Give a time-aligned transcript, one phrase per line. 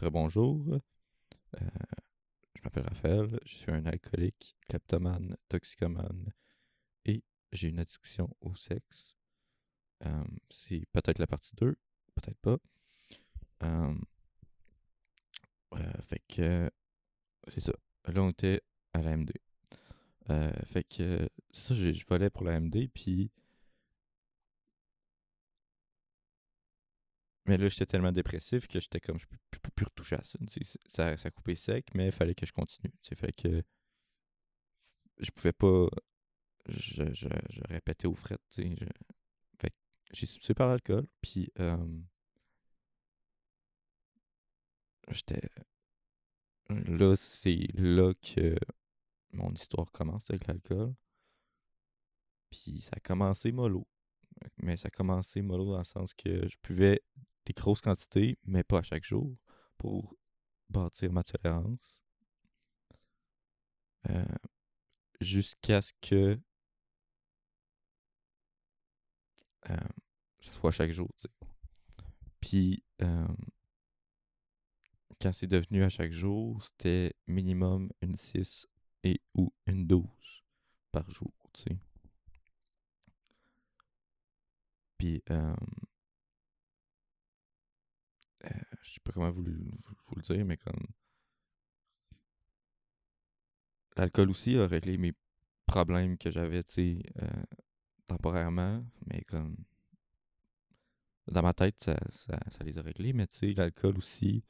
[0.00, 0.74] Rebonjour.
[0.74, 1.68] Euh,
[2.54, 3.40] je m'appelle Raphaël.
[3.44, 6.32] Je suis un alcoolique, kleptomane, toxicomane
[7.06, 7.22] et
[7.52, 9.16] j'ai une addiction au sexe.
[10.04, 11.76] Euh, c'est peut-être la partie 2,
[12.14, 12.58] peut-être pas.
[13.62, 13.94] Euh,
[16.02, 16.70] fait que
[17.48, 17.72] c'est ça.
[18.06, 18.60] Là, on était
[18.92, 19.32] à la MD.
[20.66, 23.30] fait que ça, je, je volais pour la MD, puis
[27.46, 30.38] Mais là, j'étais tellement dépressif que j'étais comme, je peux, peux plus retoucher à ça.
[30.86, 32.92] Ça, ça a coupé sec, mais il fallait que je continue.
[33.10, 33.62] Il fallait que
[35.18, 35.86] je pouvais pas.
[36.68, 38.40] Je, je, je répétais aux frettes.
[38.56, 38.62] Je...
[39.60, 39.72] Fait
[40.12, 41.06] j'ai substitué par l'alcool.
[41.20, 41.50] Puis
[45.10, 45.48] j'étais.
[46.68, 48.56] Là, c'est là que
[49.32, 50.94] mon histoire commence avec l'alcool.
[52.50, 53.86] Puis ça a commencé mollo.
[54.58, 57.02] Mais ça a commencé mollo dans le sens que je pouvais
[57.46, 59.36] des grosses quantités, mais pas à chaque jour,
[59.78, 60.16] pour
[60.68, 62.02] bâtir ma tolérance.
[64.10, 64.24] Euh,
[65.20, 66.38] jusqu'à ce que
[69.70, 69.76] euh,
[70.38, 71.10] ça soit chaque jour.
[72.40, 72.84] Puis,
[75.20, 78.66] quand c'est devenu à chaque jour, c'était minimum une 6
[79.02, 80.04] et ou une 12
[80.92, 81.32] par jour.
[84.98, 85.54] Puis, euh,
[88.82, 90.86] je sais pas comment vous, le dire, mais comme.
[93.96, 95.14] L'alcool aussi a réglé mes
[95.66, 97.42] problèmes que j'avais, tu sais, euh,
[98.06, 99.56] temporairement, mais comme.
[101.28, 104.44] Dans ma tête, ça, ça, ça les a réglés, mais tu sais, l'alcool aussi.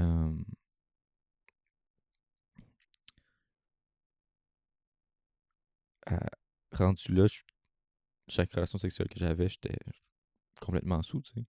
[0.00, 0.34] Euh,
[6.72, 7.26] rendu là,
[8.32, 9.76] chaque relation sexuelle que j'avais, j'étais
[10.60, 11.44] complètement sous, tu sais.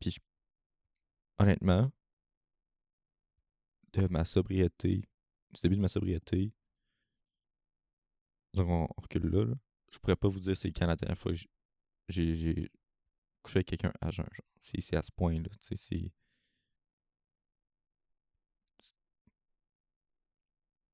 [0.00, 0.16] Puis,
[1.38, 1.90] honnêtement,
[3.92, 5.02] de ma sobriété,
[5.52, 6.52] du début de ma sobriété,
[8.54, 9.54] donc on, recule là,
[9.92, 11.38] je pourrais pas vous dire c'est quand la dernière fois que
[12.08, 12.70] j'ai
[13.42, 14.26] couché avec quelqu'un à jeun.
[14.60, 15.50] C'est à ce point-là.
[15.60, 16.12] C'est.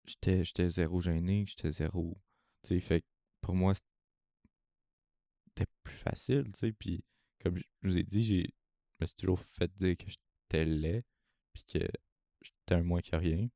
[0.07, 2.19] J'étais, zéro gêné, j'étais zéro.
[2.63, 3.05] Tu sais, fait
[3.41, 3.75] pour moi,
[5.47, 6.73] c'était plus facile, tu sais.
[6.73, 7.05] Puis,
[7.41, 8.55] comme je vous ai dit, j'ai
[9.01, 11.05] me suis toujours fait dire que j'étais laid,
[11.53, 11.87] puis que
[12.41, 13.49] j'étais un moins que rien.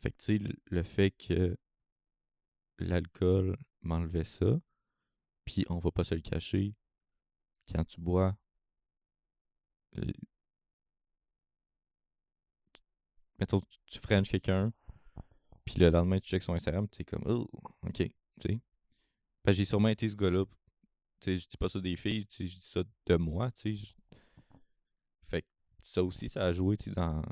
[0.00, 1.56] Fait que, tu sais, le fait que
[2.78, 4.60] l'alcool m'enlevait ça,
[5.44, 6.74] puis on va pas se le cacher,
[7.72, 8.36] quand tu bois,
[13.38, 14.72] mettons, tu, frenches quelqu'un,
[15.64, 17.48] puis le lendemain, tu checks son Instagram, tu es comme, oh,
[17.86, 18.60] ok, tu sais.
[19.48, 20.44] j'ai sûrement été ce gars-là
[21.26, 23.94] je dis pas ça des filles, je dis ça de moi, tu sais.
[25.28, 25.48] Fait que
[25.82, 27.22] ça aussi, ça a joué, dans,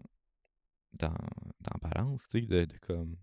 [0.93, 1.15] dans,
[1.61, 3.17] dans balance, tu sais, de, de, comme...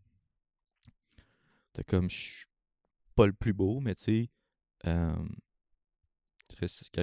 [1.75, 2.45] De comme, je suis
[3.15, 4.29] pas le plus beau, mais tu sais,
[4.85, 5.25] euh,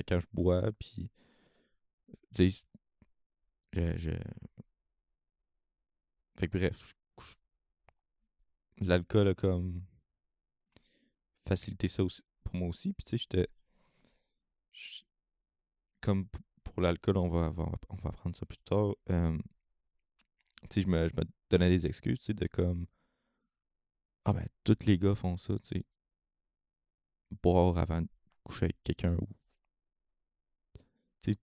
[0.07, 1.11] quand je bois, puis,
[2.35, 2.65] tu sais,
[3.73, 4.11] je...
[6.41, 6.97] Fait que bref,
[8.79, 9.85] l'alcool a comme
[11.47, 12.95] facilité ça aussi, pour moi aussi.
[12.95, 13.49] Puis tu sais, j'étais.
[16.01, 16.29] Comme
[16.65, 17.53] pour l'alcool, on va,
[17.91, 18.95] on va apprendre ça plus tard.
[19.07, 19.15] Tu
[20.71, 22.87] sais, je me, je me donnais des excuses, tu sais, de comme.
[24.25, 25.85] Ah ben, tous les gars font ça, tu sais.
[27.43, 28.09] Boire avant de
[28.45, 29.29] coucher avec quelqu'un ou.
[31.21, 31.39] Tu sais.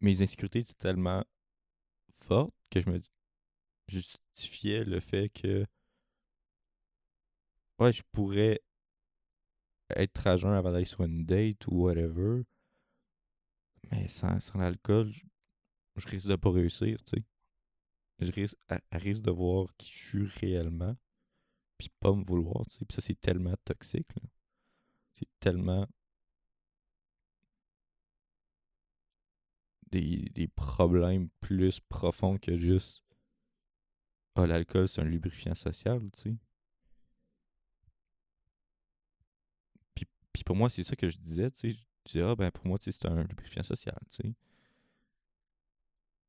[0.00, 1.24] Mes insécurités étaient tellement
[2.70, 3.02] que je me
[3.88, 5.66] justifiais le fait que
[7.78, 8.60] ouais, je pourrais
[9.90, 12.42] être à jeun avant d'aller sur une date ou whatever.
[13.90, 15.12] Mais sans, sans l'alcool,
[15.96, 17.24] je, risque de pas réussir, tu sais.
[18.20, 20.96] Je risque, à, risque de voir qui je suis réellement,
[21.78, 22.84] puis pas me vouloir, tu sais.
[22.84, 24.08] Puis ça, c'est tellement toxique,
[25.14, 25.86] C'est tellement
[29.90, 33.02] des, des problèmes plus profonds que juste
[34.36, 36.36] ah, l'alcool, c'est un lubrifiant social, tu sais.
[40.32, 41.70] Puis pour moi, c'est ça que je disais, tu sais.
[41.70, 44.34] Je disais, ah, ben pour moi, c'est un lubrifiant social, tu sais.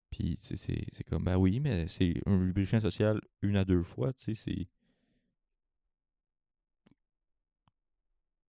[0.10, 4.34] Puis, c'est comme, ben oui, mais c'est un lubrifiant social une à deux fois, tu
[4.34, 4.68] sais,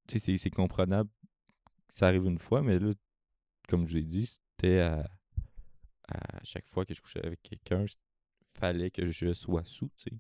[0.08, 0.28] c'est.
[0.38, 1.10] c'est comprenable
[1.88, 2.92] que ça arrive une fois, mais là,
[3.68, 5.08] comme je l'ai dit, à,
[6.42, 7.84] chaque fois que je couchais avec quelqu'un,
[8.54, 10.16] fallait que je sois sous, tu sais.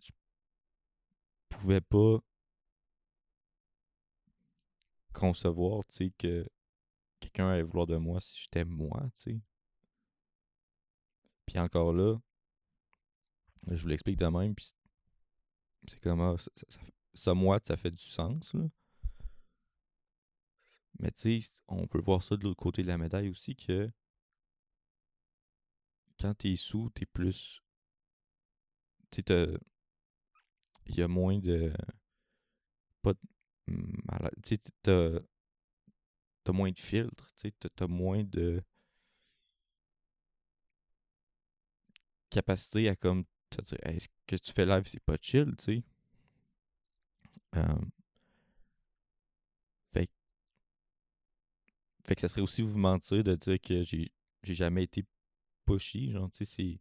[0.00, 0.10] Je
[1.48, 2.18] pouvais pas
[5.12, 6.46] concevoir, tu sais, que
[7.20, 9.40] quelqu'un allait vouloir de moi si j'étais moi, tu sais.
[11.46, 12.18] Puis encore là,
[13.68, 14.72] je vous l'explique de même, puis
[15.86, 16.80] c'est comme, ah, ça, ça,
[17.14, 18.64] ça, moi, ça fait du sens, là.
[21.02, 23.90] Mais tu sais, on peut voir ça de l'autre côté de la médaille aussi, que
[26.18, 27.62] quand t'es sous, t'es plus...
[29.10, 29.22] Tu
[30.86, 31.72] il y a moins de...
[33.02, 33.20] Pas de...
[34.42, 35.20] Tu sais, t'as...
[36.44, 38.62] T'as moins de filtres, tu sais, t'as moins de...
[42.30, 45.84] capacité à comme te dire est-ce que tu fais live c'est pas chill tu sais
[49.92, 50.10] fait,
[52.04, 54.10] fait que ça serait aussi vous mentir de dire que j'ai
[54.42, 55.04] jamais été
[55.64, 56.80] pushy genre tu sais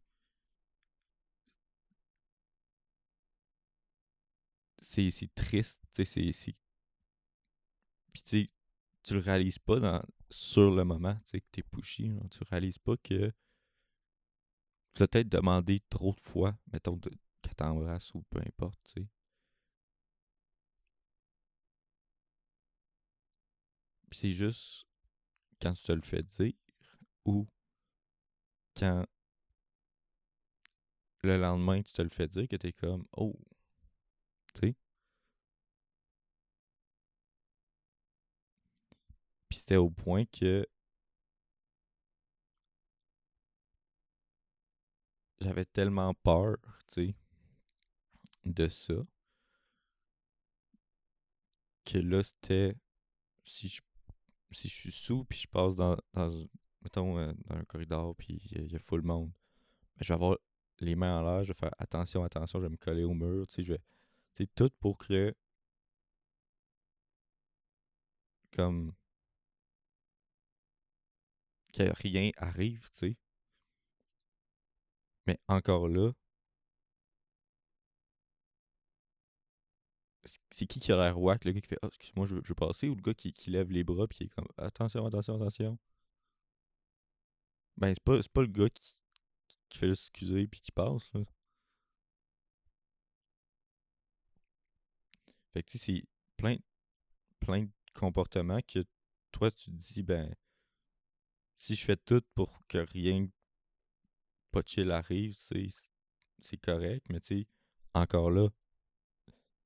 [4.80, 6.56] c'est c'est triste tu sais c'est
[8.14, 8.50] puis tu sais
[9.04, 12.40] tu le réalises pas dans sur le moment tu sais que t'es pushy genre, tu
[12.50, 13.32] réalises pas que
[14.94, 19.08] peut-être demandé trop de fois, mettons, qu'elle t'embrasse ou peu importe, tu sais.
[24.12, 24.86] C'est juste
[25.62, 26.54] quand tu te le fais dire
[27.26, 27.48] ou
[28.76, 29.06] quand
[31.24, 33.36] le lendemain tu te le fais dire que t'es comme oh
[34.54, 34.76] tu sais?
[39.50, 40.66] Puis c'était au point que
[45.42, 47.16] j'avais tellement peur, tu sais,
[48.46, 48.94] de ça,
[51.86, 52.76] que là, c'était,
[53.46, 53.82] si je,
[54.52, 55.98] si je suis sous, puis je passe dans,
[56.82, 59.32] mettons, euh, dans un corridor, puis il y, a full monde,
[59.98, 60.38] ben, je vais avoir
[60.80, 63.48] les mains en l'air, je vais faire attention, attention, je vais me coller au mur,
[63.48, 63.82] tu sais, je vais,
[64.36, 65.36] tu tout pour que,
[68.52, 68.94] comme,
[71.74, 73.18] que rien arrive, tu sais.
[75.28, 76.12] Mais encore là,
[80.52, 82.90] c'est qui qui a l'air wack, le gars qui fait oh, excuse-moi, je, veux passer,
[82.90, 85.78] ou le gars qui, qui lève les bras puis qui est comme attention, attention, attention.
[87.78, 88.96] Ben, c'est pas, pas le gars qui,
[89.70, 91.10] qui fait juste excuser puis qui passe.
[95.54, 96.04] Fait que tu sais, c'est
[96.38, 96.58] plein,
[97.40, 98.84] plein de comportements que
[99.32, 100.34] toi tu te dis, ben,
[101.58, 103.28] si je fais tout pour que rien
[104.52, 107.48] pas chill arrive, c'est correct, mais tu sais,
[107.94, 108.50] encore là,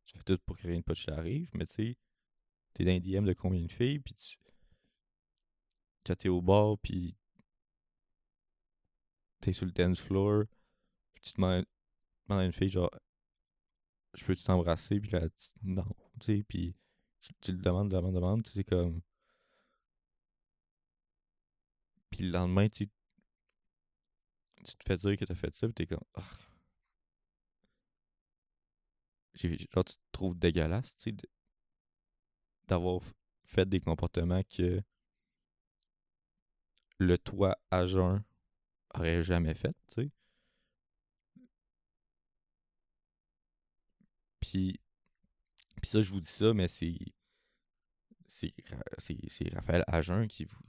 [0.05, 1.97] tu fais tout pour que rien de pas chill arrive, mais tu sais,
[2.73, 4.37] t'es dans un DM de combien de filles, puis tu.
[6.05, 7.17] Quand t'es au bar, puis
[9.41, 10.45] t'es sur le dance floor,
[11.13, 11.65] puis tu te demandes,
[12.29, 12.91] à une fille, genre,
[14.13, 15.85] je peux t'embrasser, puis là, tu, non,
[16.19, 16.75] tu sais, puis
[17.41, 19.01] tu, le demandes, demandes, demandes, tu sais, comme.
[22.09, 22.87] Puis le lendemain, tu
[24.65, 26.03] tu te fais dire que t'as fait ça, pis t'es comme.
[26.17, 26.21] Oh.
[29.35, 31.17] Genre, tu te trouves dégueulasse, tu sais,
[32.67, 33.01] d'avoir
[33.45, 34.81] fait des comportements que
[36.97, 38.23] le toi à jeun
[38.93, 40.11] aurait jamais fait, tu sais.
[44.39, 44.79] Puis,
[45.81, 46.97] puis ça, je vous dis ça, mais c'est.
[48.27, 50.59] C'est Raphaël Agen qui vous.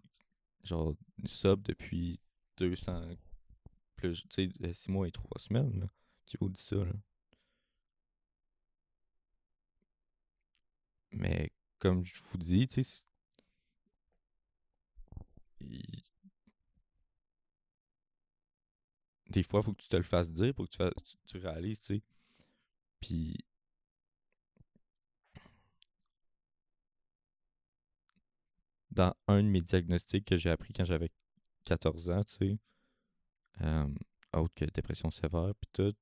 [0.62, 2.20] Genre, sub depuis
[2.58, 3.16] 200
[3.96, 5.88] plus, tu sais, 6 mois et 3 semaines,
[6.26, 6.92] qui vous dit ça, là.
[11.16, 13.04] Mais, comme je vous dis, tu sais,
[19.30, 20.92] des fois, il faut que tu te le fasses dire pour que tu, fasses,
[21.34, 22.02] réalises, tu sais.
[23.00, 23.44] Puis,
[28.90, 31.10] dans un de mes diagnostics que j'ai appris quand j'avais
[31.64, 32.58] 14 ans, tu sais,
[34.34, 35.96] autre que dépression sévère, puis tout,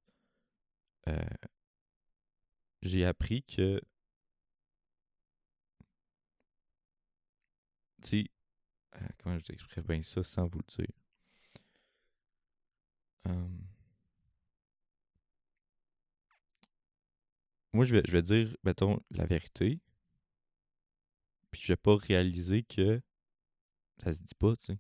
[2.83, 3.81] j'ai appris que,
[8.13, 10.95] euh, comment je vous expliquerais bien ça sans vous le dire?
[17.73, 19.81] moi, je vais, je vais dire, mettons, la vérité,
[21.51, 23.01] puis je vais pas réaliser que
[24.03, 24.79] ça se dit pas, tu sais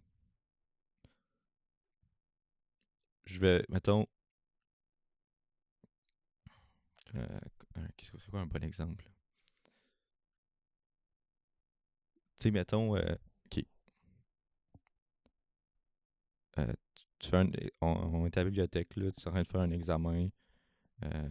[3.27, 4.07] je vais, mettons.
[7.15, 7.39] Euh,
[7.97, 9.05] Qu'est-ce que c'est quoi un bon exemple?
[12.45, 12.95] Tu mettons.
[12.95, 13.15] Euh,
[13.47, 13.65] ok.
[16.59, 16.73] Euh,
[17.19, 19.63] tu, fais un, on, est à la bibliothèque, là, tu es en train de faire
[19.63, 20.29] un examen.
[21.05, 21.31] Euh,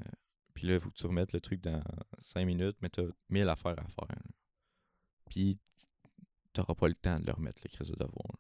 [0.56, 1.84] puis là, il faut que tu remettes le truc dans
[2.24, 4.24] 5 minutes, mais tu as 1000 affaires à faire.
[5.30, 5.60] puis
[6.52, 8.40] t'auras pas le temps de le remettre, le crise de devoir.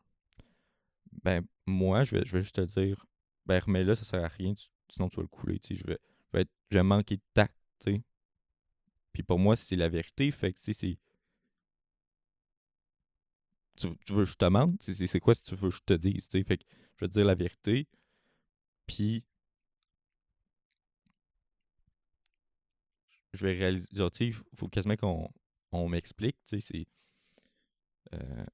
[1.24, 3.06] Ben, moi, je vais, je vais juste te dire,
[3.46, 4.56] ben, remets-le, ça sert à rien,
[4.90, 5.80] sinon tu vas le couler, tu sais.
[5.80, 8.02] Je vais, je vais, être- je vais manquer de tact, tu sais.
[9.12, 10.98] Puis pour moi, c'est la vérité, fait que, tu sais, c'est.
[13.76, 14.82] Tu, tu veux que je te mente?
[14.82, 16.44] C'est- quoi si tu veux que je te dise, tu sais.
[16.44, 16.64] Fait que
[16.98, 17.88] je vais te dire la vérité,
[18.88, 19.24] puis
[23.34, 23.88] je vais réaliser.
[24.22, 25.30] Il faut quasiment qu'on
[25.72, 26.60] on m'explique, c'est.
[28.14, 28.46] euh,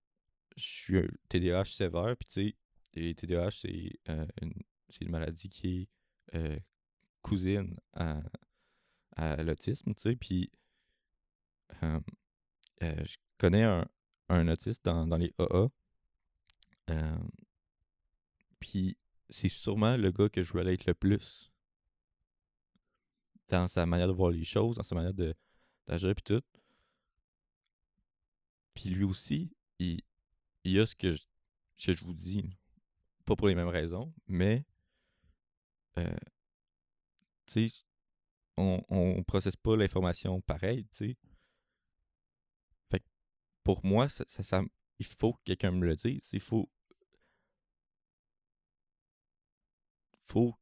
[0.58, 2.56] je suis un TDAH sévère, puis tu sais,
[2.96, 4.54] les TDAH, c'est euh, une,
[4.90, 5.90] c'est une maladie qui
[6.34, 6.60] est euh,
[7.24, 8.22] cousine à,
[9.16, 10.52] à l'autisme, tu sais, puis
[12.82, 13.86] je connais un,
[14.30, 15.68] un autiste dans, dans les AA,
[16.90, 17.18] euh,
[18.60, 18.98] puis
[19.30, 21.52] c'est sûrement le gars que je être le plus
[23.48, 25.36] dans sa manière de voir les choses, dans sa manière de
[25.88, 26.44] d'agir, puis tout.
[28.76, 30.02] Puis lui aussi, il,
[30.64, 31.24] il a ce que je,
[31.84, 32.50] que je vous dis,
[33.26, 34.66] pas pour les mêmes raisons, mais
[35.98, 36.16] euh,
[37.48, 37.74] tu sais,
[38.58, 41.18] on, on processe pas l'information pareil, tu sais.
[43.64, 44.62] Pour moi, ça, ça,
[45.00, 46.28] il faut que quelqu'un me le dise.
[46.34, 46.70] Il faut,
[50.28, 50.56] faut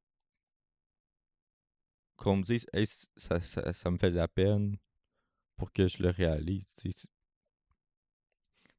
[2.15, 2.65] qu'on me dise,
[3.15, 4.77] ça, ça, ça me fait de la peine
[5.57, 6.65] pour que je le réalise.
[6.75, 6.93] Puis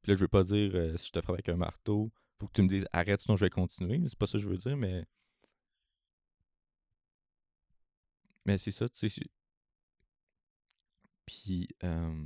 [0.05, 2.53] là, je veux pas dire euh, si je te frappe avec un marteau, faut que
[2.53, 4.01] tu me dises arrête, sinon je vais continuer.
[4.07, 5.05] C'est pas ça que je veux dire, mais.
[8.45, 9.29] Mais c'est ça, tu sais.
[11.25, 11.67] Puis.
[11.83, 12.25] euh,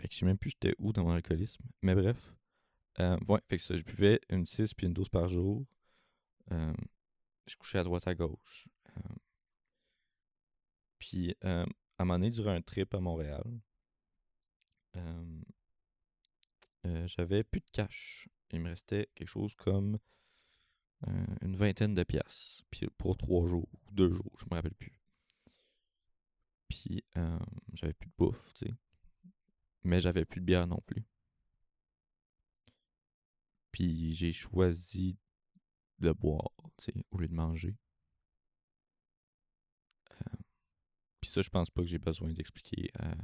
[0.00, 1.62] Fait que je sais même plus j'étais où dans mon alcoolisme.
[1.82, 2.34] Mais bref.
[2.98, 3.18] Euh,
[3.50, 5.66] je buvais une 6 puis une 12 par jour.
[6.52, 6.72] Euh,
[7.46, 8.66] je couchais à droite à gauche.
[8.88, 9.14] Euh,
[10.98, 11.66] puis à un
[11.98, 13.44] moment donné, durant un trip à Montréal,
[17.04, 18.28] j'avais plus de cash.
[18.52, 19.98] Il me restait quelque chose comme
[21.42, 22.64] une vingtaine de piastres.
[22.70, 24.98] Puis pour trois jours, ou deux jours, je me rappelle plus.
[26.68, 27.04] Puis
[27.74, 28.74] j'avais plus de bouffe, tu sais.
[29.84, 31.04] Mais j'avais plus de bière non plus.
[33.72, 35.18] Puis j'ai choisi
[36.00, 36.52] de boire,
[37.12, 37.76] au lieu de manger.
[40.12, 40.36] Euh,
[41.20, 43.14] Puis ça, je pense pas que j'ai besoin d'expliquer à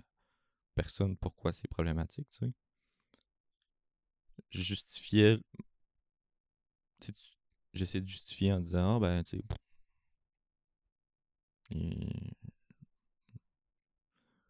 [0.75, 2.53] personne pourquoi c'est problématique, tu sais.
[4.51, 5.39] Je justifiais.
[7.75, 9.45] J'essaie de justifier en disant, ah ben, tu sais.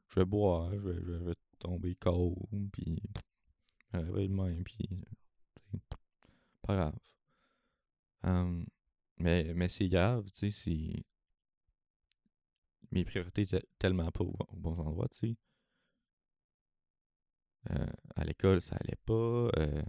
[0.09, 2.37] Je vais boire, je vais- tomber KO,
[2.73, 3.03] puis.
[3.93, 4.89] Je réveiller demain, puis.
[6.63, 6.99] Pas grave.
[8.25, 8.67] Hum,
[9.19, 11.05] mais mais c'est grave, tu sais, c'est.
[12.91, 15.37] Mes priorités étaient tellement pas au, au bons endroits, tu sais.
[17.71, 17.87] Euh,
[18.17, 19.13] à l'école, ça allait pas.
[19.59, 19.83] euh,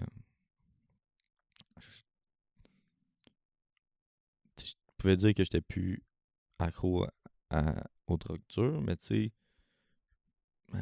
[4.60, 6.04] je, pouvais dire que j'étais plus
[6.60, 7.06] accro
[7.50, 9.32] à, aux drogues dures, mais tu sais,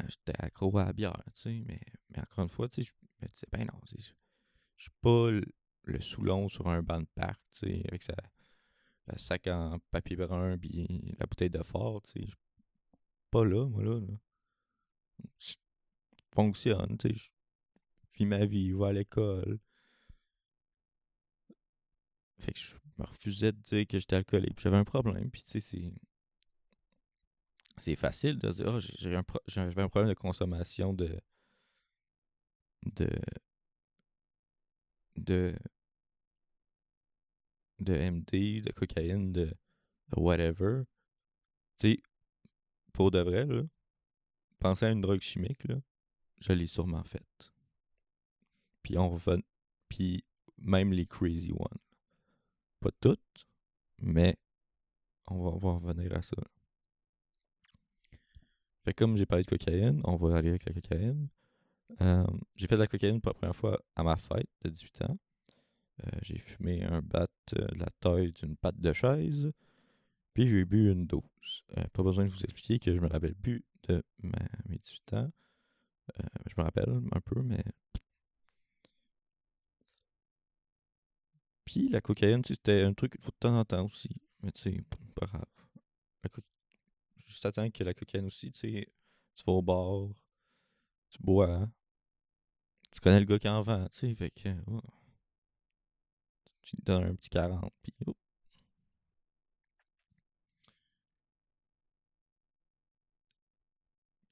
[0.08, 1.62] j'étais accro à la bière, tu sais.
[1.66, 4.02] Mais, mais encore une fois, tu sais, je me disais, ben non, je
[4.76, 8.14] suis pas le, Soulon sur un banc de parc, tu sais, avec sa,
[9.06, 12.28] le sac en papier brun puis la bouteille de fort, tu sais.
[13.30, 14.00] Pas là, moi, là.
[14.00, 14.14] là.
[15.38, 15.54] Je
[16.34, 17.14] fonctionne, tu sais.
[17.14, 17.30] Je
[18.18, 19.58] vis ma vie, je vais à l'école.
[22.38, 24.60] Fait que je me refusais de dire que j'étais alcoolique.
[24.60, 25.30] J'avais un problème.
[25.30, 25.92] Puis, tu sais, c'est.
[27.78, 31.20] C'est facile de dire, Ah, j'ai- un pro- un problème de consommation de.
[32.96, 33.08] de.
[35.16, 35.54] de.
[37.78, 40.84] de MD, de cocaïne, de, de whatever.
[41.78, 42.02] Tu sais,
[42.92, 43.62] pour de vrai, là,
[44.58, 45.76] penser à une drogue chimique, là,
[46.40, 47.52] je l'ai sûrement faite.
[48.82, 49.42] Puis on revient.
[49.88, 50.24] Puis
[50.58, 51.78] même les crazy ones.
[52.80, 53.46] Pas toutes,
[53.98, 54.38] mais
[55.26, 56.36] on va, on va revenir à ça.
[58.86, 61.26] Fait comme j'ai parlé de cocaïne, on va aller avec la cocaïne.
[62.00, 62.24] Euh,
[62.54, 65.18] j'ai fait de la cocaïne pour la première fois à ma fête de 18 ans.
[66.06, 67.26] Euh, j'ai fumé un bat
[67.58, 69.50] euh, de la taille d'une patte de chaise.
[70.34, 71.64] Puis j'ai bu une dose.
[71.92, 74.38] Pas besoin de vous expliquer que je me rappelle plus de ma-
[74.68, 75.32] mes 18 ans.
[76.46, 77.64] Je me rappelle un peu, mais.
[81.64, 84.10] Puis la cocaïne, c'était un truc de temps en temps aussi.
[84.42, 84.84] Mais tu sais,
[85.16, 85.44] pas grave.
[86.22, 86.30] La
[87.42, 88.92] Juste que la cocaïne aussi, tu sais,
[89.34, 90.08] tu vas au bar,
[91.10, 91.68] tu bois.
[92.92, 94.48] Tu connais le gars qui en vend, tu sais, fait que.
[94.68, 94.80] oh,
[96.62, 98.16] tu lui donnes un petit 40, puis oh.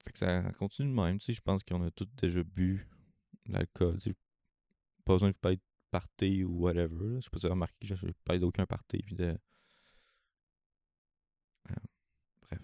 [0.03, 1.19] Fait que ça continue de même.
[1.19, 2.87] Tu sais, je pense qu'on a tous déjà bu
[3.45, 3.99] de l'alcool.
[3.99, 4.15] Tu
[5.05, 7.15] pas besoin de pas être party ou whatever.
[7.17, 7.95] Je sais pas si vous remarqué je
[8.25, 9.03] pas d'aucun party.
[9.03, 9.37] Puis de...
[11.71, 11.75] Euh,
[12.41, 12.59] bref.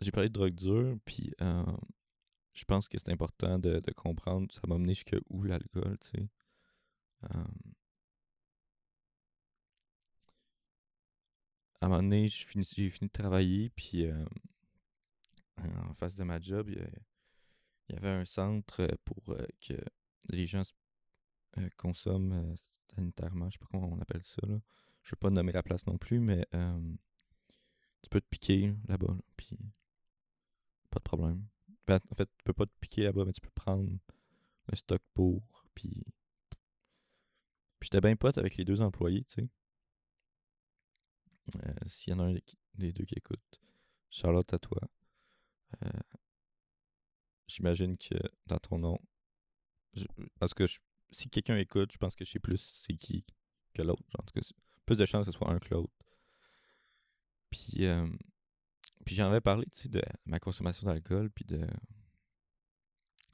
[0.00, 4.60] J'ai parlé de drogue dure, puis je pense que c'est important de, de comprendre ça
[4.66, 6.28] m'a mené jusqu'à où l'alcool, tu sais?
[11.80, 14.06] À un moment donné, j'ai fini de travailler, puis
[15.58, 16.78] en face de ma job, il
[17.88, 19.22] y, avait un centre pour
[19.60, 19.74] que
[20.30, 20.62] les gens
[21.76, 22.54] consomment
[22.94, 24.60] sanitairement, je sais pas comment on appelle ça, là.
[25.02, 26.94] Je vais pas nommer la place non plus, mais euh,
[28.02, 29.58] tu peux te piquer là-bas, là, puis
[30.90, 31.44] pas de problème.
[31.86, 33.90] Ben, en fait, tu peux pas te piquer là-bas, mais tu peux prendre
[34.68, 35.42] le stock pour,
[35.74, 36.04] puis...
[37.80, 39.48] Puis j'étais bien pote avec les deux employés, tu sais.
[41.56, 42.36] Euh, S'il y en a un
[42.74, 43.60] des deux qui écoute,
[44.10, 44.78] Charlotte à toi.
[45.84, 45.90] Euh,
[47.48, 48.14] J'imagine que
[48.46, 48.98] dans ton nom,
[50.38, 50.78] parce que je-
[51.12, 53.24] si quelqu'un écoute, je pense que je sais plus c'est qui
[53.74, 54.02] que l'autre.
[54.18, 54.46] En tout cas,
[54.86, 55.92] plus de chances que ce soit un que l'autre.
[57.50, 58.08] Puis, euh,
[59.04, 61.66] puis j'en avais parlé, tu sais, de ma consommation d'alcool, puis de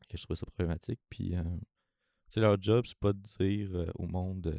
[0.09, 1.01] que je trouvais ça problématique.
[1.11, 4.59] Puis, euh, tu sais, leur job, c'est pas de dire euh, au monde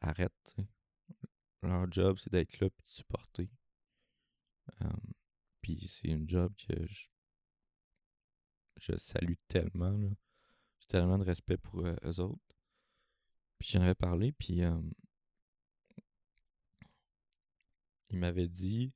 [0.00, 0.56] arrête.
[1.62, 3.50] Leur job, c'est d'être là puis de supporter.
[5.60, 7.08] Puis c'est une job que je,
[8.76, 10.10] je salue tellement, là.
[10.88, 12.42] Tellement de respect pour euh, eux autres.
[13.58, 14.62] Puis j'en avais parlé, puis
[18.10, 18.92] il m'avait dit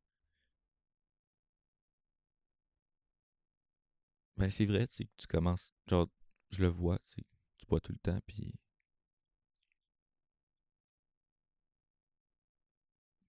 [4.36, 5.72] Ben c'est vrai, tu sais, que tu commences.
[5.86, 6.08] Genre,
[6.50, 7.22] je le vois, tu
[7.68, 8.52] bois tout le temps, puis.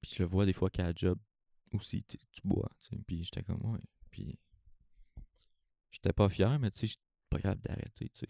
[0.01, 1.19] Puis je le vois des fois qu'à la job
[1.71, 2.95] aussi, tu bois, tu.
[3.03, 3.79] Puis j'étais comme, ouais.
[4.09, 4.39] Puis.
[5.91, 8.29] J'étais pas fier, mais tu sais, j'étais pas capable d'arrêter, tu sais.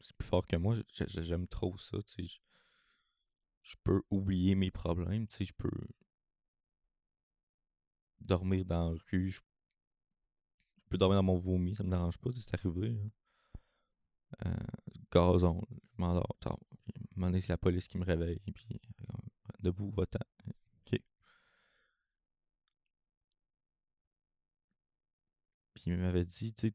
[0.00, 2.40] C'est plus fort que moi, j'aime trop ça, tu sais.
[3.62, 5.70] Je, peux oublier mes problèmes, tu sais, je peux
[8.20, 9.40] dormir dans la rue, je
[10.88, 12.96] peux dormir dans mon vomi, ça me dérange pas, c'est arrivé.
[14.46, 14.50] Euh,
[15.10, 18.80] gazon, je m'endors à un c'est la police qui me réveille, puis
[19.60, 20.20] debout, va-t'en.
[20.46, 21.00] Ok.
[25.74, 26.74] Puis il m'avait dit, tu sais,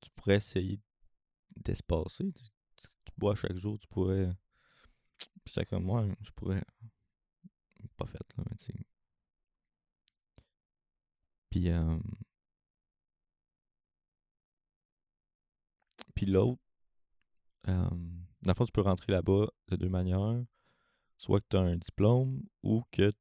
[0.00, 0.80] tu pourrais essayer
[1.56, 2.44] d'espacer, tu,
[2.76, 4.30] tu, bois chaque jour, tu pourrais.
[5.44, 6.62] Puis comme moi, je pourrais.
[7.96, 8.86] Pas fait, là, mais tu sais.
[11.50, 11.68] Puis,
[16.14, 16.62] puis l'autre,
[17.68, 17.88] euh,
[18.42, 20.42] dans le fond, tu peux rentrer là-bas de deux manières.
[21.18, 23.12] Soit que tu as un diplôme ou que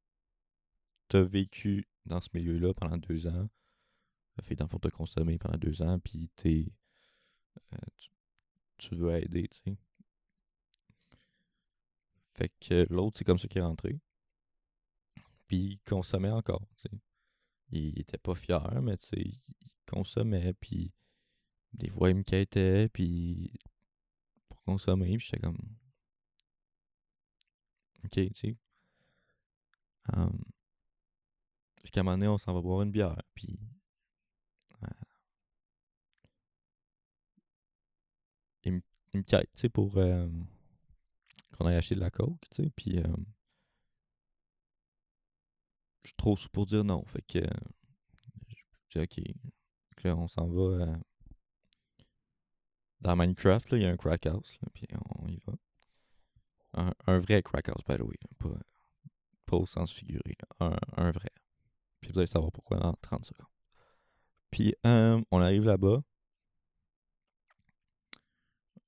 [1.10, 3.50] tu as vécu dans ce milieu-là pendant deux ans.
[4.36, 6.72] Ça fait que dans le fond, tu as consommé pendant deux ans, puis t'es,
[7.74, 7.78] euh,
[8.82, 9.78] tu veux aider, tu sais.
[12.34, 14.00] Fait que l'autre, c'est comme ça qu'il est rentré.
[15.48, 16.98] Puis il consommait encore, tu sais.
[17.70, 19.40] Il était pas fier, mais tu sais, il
[19.86, 20.92] consommait, puis
[21.74, 23.54] des fois, il me quêtait, puis
[24.50, 25.60] pour consommer, puis j'étais comme...
[28.04, 28.58] OK, tu sais.
[31.82, 33.60] Jusqu'à un moment donné, on s'en va boire une bière, puis...
[34.84, 34.88] euh,
[39.20, 40.28] me quête, tu sais, pour euh,
[41.58, 43.00] qu'on aille acheter de la coke, tu sais, puis...
[43.00, 43.16] euh,
[46.04, 47.48] je suis trop sous pour dire non, fait que...
[48.48, 50.04] je dis OK.
[50.04, 50.62] Là, on s'en va...
[50.62, 50.98] euh,
[53.02, 54.88] dans Minecraft, là, il y a un crack house, puis
[55.20, 55.54] on y va.
[57.08, 58.16] Un, vrai crack house, by the way.
[58.38, 58.50] Pas,
[59.46, 60.38] pas au sens figuré.
[60.60, 61.30] un vrai.
[62.02, 63.48] Puis vous allez savoir pourquoi dans 30 secondes.
[64.50, 66.04] Puis euh, on arrive là-bas.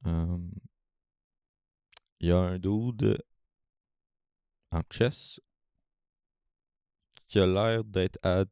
[0.06, 0.52] Il
[2.22, 3.22] y a un dude
[4.72, 5.40] en chess
[7.28, 8.46] qui a l'air d'être à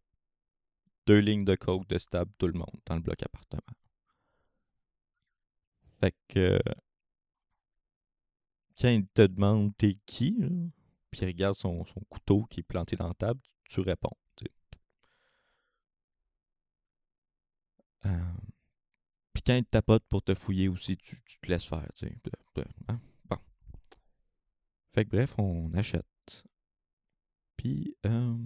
[1.06, 3.62] deux lignes de coke de stable tout le monde dans le bloc appartement.
[6.00, 6.60] Fait que
[8.80, 10.36] quand il te demande t'es qui,
[11.12, 14.18] puis il regarde son, son couteau qui est planté dans la table, tu, tu réponds.
[19.42, 21.90] Puis quand il te tapote pour te fouiller aussi, tu, tu te laisses faire.
[22.88, 23.00] hein,
[23.30, 23.38] Bon.
[24.94, 26.06] Fait que bref, on achète.
[27.58, 28.38] Puis, euh,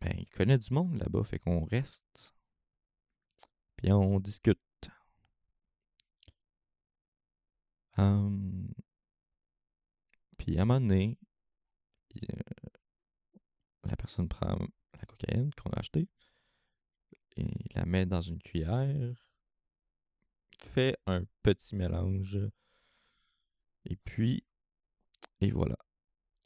[0.00, 2.34] ben, il connaît du monde là-bas, fait qu'on reste.
[3.76, 4.58] Puis on discute.
[7.96, 8.72] Hum,
[10.36, 11.18] Puis à un moment donné,
[12.22, 12.36] euh,
[13.84, 14.56] la personne prend
[15.00, 16.08] la cocaïne qu'on a achetée
[17.36, 19.14] et la met dans une cuillère,
[20.58, 22.38] fait un petit mélange
[23.84, 24.44] et puis
[25.40, 25.76] et voilà,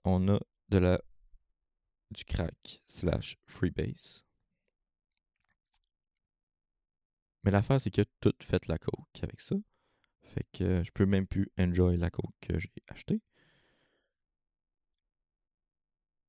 [0.05, 1.01] on a de la
[2.11, 4.23] du crack slash freebase.
[7.45, 9.57] Mais l'affaire, c'est que tout fait la coke avec ça.
[10.21, 13.21] Fait que je peux même plus enjoy la coke que j'ai achetée.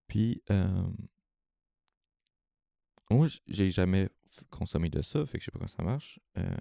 [0.07, 0.87] Puis, euh,
[3.09, 4.09] moi, j'ai jamais
[4.49, 6.19] consommé de ça, fait que je sais pas comment ça marche.
[6.37, 6.57] Euh,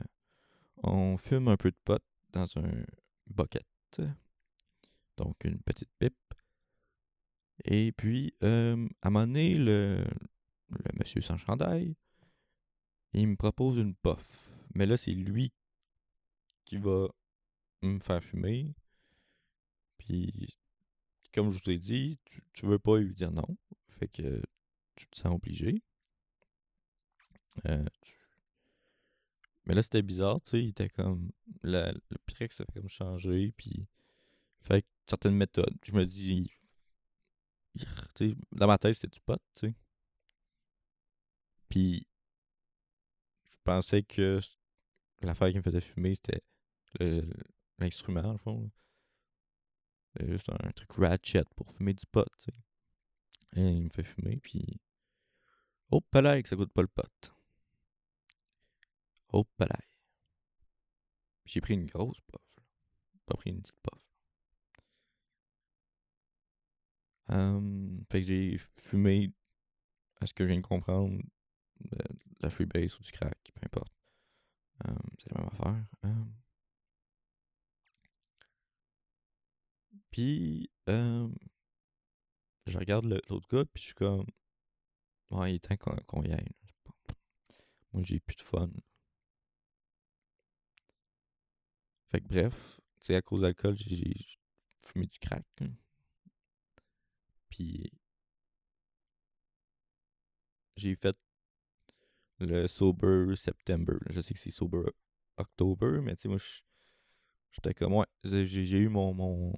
[0.78, 2.84] on fume un peu de pot dans un
[3.26, 3.66] bucket,
[5.16, 6.16] donc une petite pipe.
[7.64, 10.04] Et puis, euh, à un moment donné, le,
[10.98, 11.94] monsieur sans chandail,
[13.12, 14.50] il me propose une puff.
[14.74, 15.52] Mais là, c'est lui
[16.64, 17.08] qui va
[17.82, 18.74] me faire fumer.
[19.98, 20.56] Puis,
[21.34, 22.18] comme je vous ai dit,
[22.52, 23.56] tu, veux pas lui dire non.
[23.88, 24.42] Fait que
[24.96, 25.82] tu te sens obligé.
[27.68, 27.84] Euh,
[29.66, 30.62] mais là, c'était bizarre, tu sais.
[30.62, 31.30] Il était comme.
[31.62, 31.92] le
[32.26, 33.52] Pyrex a comme changé.
[33.56, 33.86] Puis,
[34.62, 35.76] fait certaines méthodes.
[35.84, 36.50] je me dis.
[38.52, 39.74] dans ma tête, c'était du pot, tu sais.
[41.68, 42.06] Puis,
[43.50, 44.40] je pensais que
[45.22, 46.42] l'affaire qui me faisait fumer, c'était
[47.78, 48.70] l'instrument, le fond.
[50.16, 53.60] C'est juste un, truc ratchet pour fumer du pot, tu sais.
[53.60, 54.80] Et il me fait fumer, puis.
[55.90, 57.32] Oh, palais, que ça goûte pas le pot.
[59.32, 59.88] Oh, palais.
[61.46, 62.64] J'ai pris une grosse puff.
[63.26, 64.00] Pas pris une petite puff.
[67.28, 69.32] Um, fait que j'ai fumé,
[70.20, 71.22] à ce que je viens de comprendre,
[71.80, 71.98] de,
[72.40, 73.92] la freebase ou du crack, peu importe.
[74.84, 75.86] Um, c'est la même affaire.
[76.02, 76.34] Um,
[80.12, 81.28] Puis, euh,
[82.66, 84.26] je regarde l'autre gars, puis je suis comme,
[85.30, 86.52] ouais, il est temps qu'on y aille.
[87.92, 88.70] Moi, j'ai plus de fun.
[92.12, 94.14] Fait que bref, tu sais, à cause de l'alcool, j'ai
[94.82, 95.46] fumé du crack.
[97.48, 97.90] Puis,
[100.76, 101.16] j'ai fait
[102.38, 103.94] le Sober September.
[104.10, 104.82] Je sais que c'est Sober
[105.38, 106.36] October, mais tu sais, moi,
[107.52, 109.54] j'étais comme, ouais, j'ai eu mon, mon,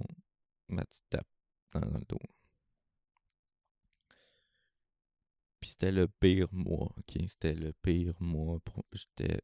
[0.68, 1.26] ma petite tape
[1.72, 2.20] dans, le dos.
[5.58, 7.18] Puis c'était le pire mois, ok?
[7.26, 8.60] C'était le pire mois.
[8.92, 9.40] J'étais.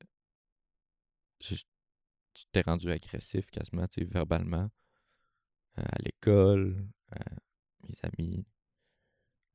[2.41, 4.71] J'étais rendu agressif quasiment, tu sais, verbalement.
[5.79, 7.19] Euh, à l'école, à
[7.87, 8.47] mes amis.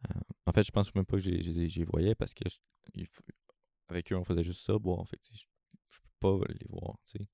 [0.10, 2.44] Euh, en fait, je pense même pas que j'ai voyais parce que
[3.88, 4.78] avec eux, on faisait juste ça.
[4.78, 5.44] Bon, en fait, je,
[5.90, 7.28] je peux pas les voir, tu sais.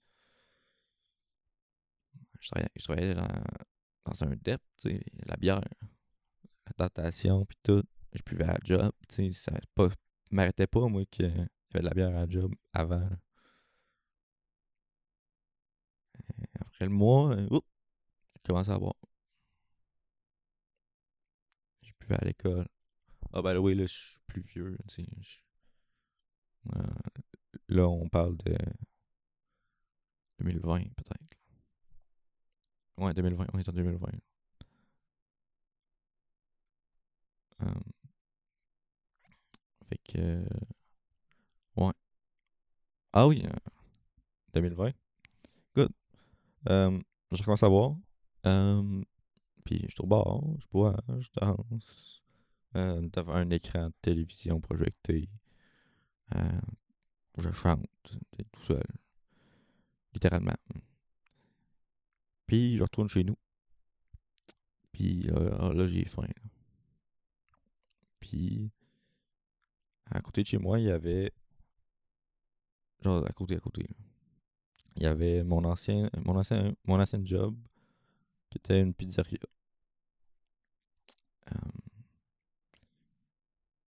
[2.39, 3.27] Je travaillais, dans,
[4.05, 5.61] dans un dep, tu sais, la bière,
[6.65, 7.83] la tentation, puis tout.
[8.13, 9.51] Je buvais à la job, tu sais, ça
[10.31, 13.07] m'arrêtait pas, moi, qu'il y avait de la bière à la job avant.
[16.85, 18.95] Le mois, euh, j'ai commencé à boire.
[21.83, 22.67] Je buvais à l'école.
[23.33, 24.77] Ah, ben oui, là, je suis plus vieux.
[26.75, 26.81] Euh,
[27.69, 28.55] là, on parle de
[30.39, 31.37] 2020, peut-être.
[32.97, 33.47] Ouais, 2020.
[33.53, 34.09] On est en 2020.
[37.63, 37.65] Euh,
[39.89, 40.43] fait que.
[41.75, 41.93] ouais.
[43.13, 43.43] Ah oui,
[44.53, 44.91] 2020.
[46.69, 46.91] Euh.
[46.91, 46.99] Euh,
[47.31, 47.95] je commence à boire.
[49.63, 52.21] puis je suis au je bois, je danse.
[52.73, 55.29] devant un écran de télévision projecté.
[57.37, 57.85] je chante
[58.51, 58.83] tout seul.
[60.13, 60.57] Littéralement.
[62.47, 63.37] Puis je retourne chez nous.
[64.91, 66.27] Puis euh, là, j'ai faim.
[68.19, 68.69] Puis
[70.09, 71.31] à côté de chez moi, il y avait.
[73.01, 73.87] Genre à côté, à côté.
[74.95, 77.55] Il y avait mon ancien, mon ancien, mon ancien job
[78.49, 79.39] qui était une pizzeria.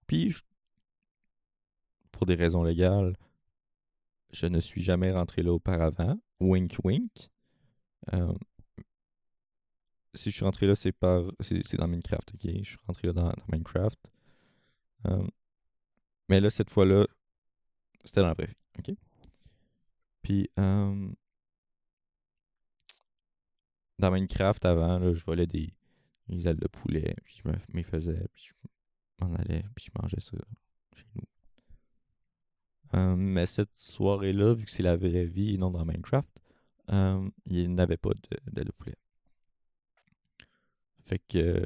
[0.08, 0.36] Puis,
[2.12, 3.16] pour des raisons légales,
[4.32, 6.20] je ne suis jamais rentré là auparavant.
[6.40, 7.30] Wink wink.
[10.14, 11.24] Si je suis rentré là, c'est par.
[11.40, 12.42] C'est dans Minecraft, ok?
[12.44, 14.00] Je suis rentré là dans, Minecraft.
[16.30, 17.06] Mais là, cette fois-là,
[18.04, 18.96] c'était dans la vraie vie, ok?
[20.22, 21.10] Puis, euh,
[24.00, 25.74] dans Minecraft, avant, je volais des,
[26.28, 30.02] des ailes de poulet, puis je me, me faisais, puis je m'en allais, puis je
[30.02, 30.38] mangeais ça
[30.96, 31.28] chez nous.
[32.94, 36.30] Euh, mais cette soirée-là, vu que c'est la vraie vie et non dans Minecraft,
[37.46, 38.10] il n'avait pas
[38.48, 38.98] d'aile de poulet.
[41.06, 41.66] Fait que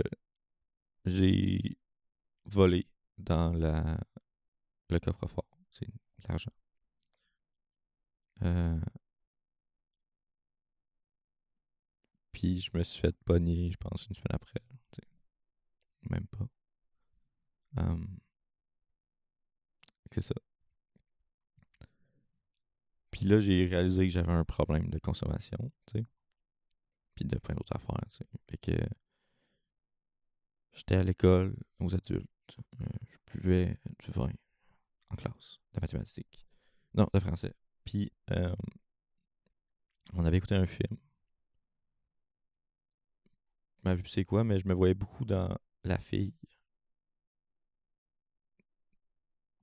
[1.05, 1.77] j'ai
[2.45, 2.87] volé
[3.17, 3.97] dans la,
[4.89, 5.45] le coffre-fort.
[5.71, 6.51] C'est de l'argent.
[8.43, 8.79] Euh,
[12.31, 14.61] puis je me suis fait pogner, je pense, une semaine après.
[16.09, 16.47] Même pas.
[17.77, 18.19] Um,
[20.21, 20.35] ça.
[23.11, 26.05] Puis là, j'ai réalisé que j'avais un problème de consommation, tu sais.
[27.15, 28.25] Puis de plein d'autres affaires, tu sais.
[28.49, 28.71] Fait que
[30.73, 32.29] j'étais à l'école aux adultes.
[32.81, 34.31] Euh, je buvais du vin
[35.09, 36.45] en classe de mathématiques.
[36.93, 37.53] Non, de français.
[37.85, 38.55] Puis euh,
[40.13, 40.97] on avait écouté un film.
[43.77, 46.33] Je m'avais c'est quoi, mais je me voyais beaucoup dans la fille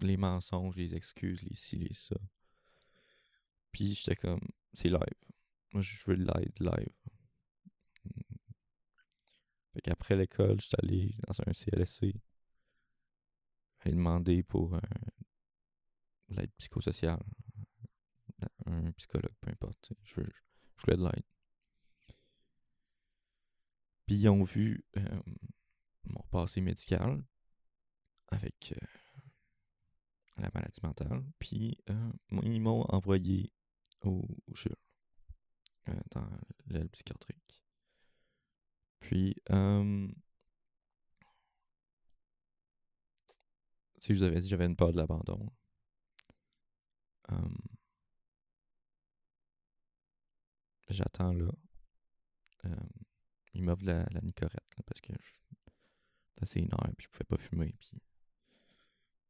[0.03, 2.17] les mensonges, les excuses, les ci, les ça.
[3.71, 4.41] Puis j'étais comme,
[4.73, 4.99] c'est live.
[5.73, 6.93] Moi, je veux live, live.
[9.73, 12.15] Fait qu'après l'école, j'étais allé dans un CLSC.
[13.81, 14.79] Aller demander pour
[16.29, 17.23] l'aide psychosociale.
[18.67, 19.93] Un psychologue, peu importe.
[20.05, 21.25] Je, je, voulais de l'aide.
[24.07, 25.23] Puis ils ont vu euh,
[26.05, 27.25] mon passé médical
[28.29, 28.87] avec euh,
[30.39, 31.25] la maladie mentale.
[31.39, 33.53] Puis euh, ils m'ont envoyé
[34.03, 34.55] au, au
[35.89, 36.29] euh, dans
[36.67, 37.63] l'aile psychiatrique.
[39.01, 39.35] Puis,
[43.99, 45.51] si je vous avais dit j'avais une peur de l'abandon.
[50.93, 51.51] J'attends là.
[53.55, 55.13] il m'offre la, nicorette parce que
[56.35, 57.75] c'est assez énorme puis je pouvais pas fumer.
[57.79, 58.01] Puis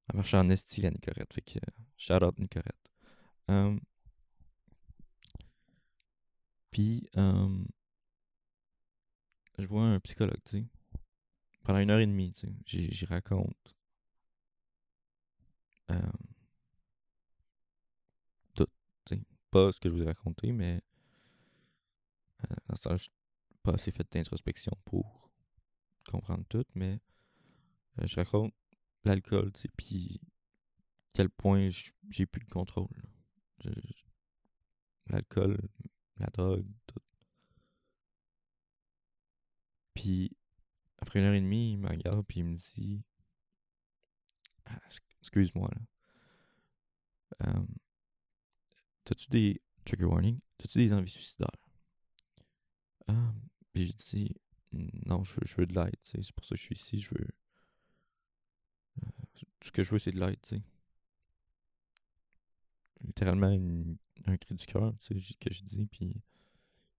[0.08, 1.32] elle marchait en esti, la Nicorette.
[1.32, 1.58] Fait que,
[1.96, 2.90] shout out Nicorette.
[3.48, 3.80] Um,
[6.70, 7.66] puis, um,
[9.58, 10.66] je vois un psychologue, tu sais.
[11.62, 12.90] Pendant une heure et demie, tu sais.
[12.90, 13.76] J'y raconte.
[18.54, 18.66] Tout,
[19.04, 19.22] tu sais.
[19.50, 20.82] Pas ce que je vous ai raconté, mais.
[22.50, 23.08] Euh, dans ce temps je
[23.62, 25.30] pas assez fait d'introspection pour
[26.10, 27.00] comprendre tout, mais.
[28.00, 28.54] Euh, je raconte
[29.04, 30.20] l'alcool, tu sais, puis
[31.12, 31.68] quel point
[32.10, 32.88] j'ai plus de contrôle.
[35.06, 35.58] L'alcool,
[36.16, 37.00] la drogue, tout.
[39.94, 40.36] Puis,
[40.98, 43.04] après une heure et demie, il me regarde, puis il me dit
[44.64, 44.80] ah,
[45.20, 45.82] Excuse-moi, là.
[47.46, 47.66] Euh,
[49.04, 51.50] T'as-tu des trigger warnings T'as-tu des envies suicidaires?
[53.08, 53.32] Ah,
[53.72, 54.36] puis j'ai dit
[55.06, 57.10] Non, je veux, je veux de l'aide, c'est pour ça que je suis ici, je
[57.14, 57.26] veux
[59.62, 60.62] tout ce que je veux, c'est de l'aide, tu sais.
[63.00, 63.48] Littéralement,
[64.26, 66.20] un cri du cœur, tu sais, que je dis, puis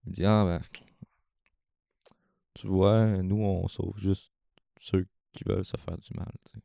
[0.06, 0.62] il me dit, ah, ben,
[2.54, 4.32] tu vois, nous, on sauve juste
[4.80, 6.64] ceux qui veulent se faire du mal, tu sais.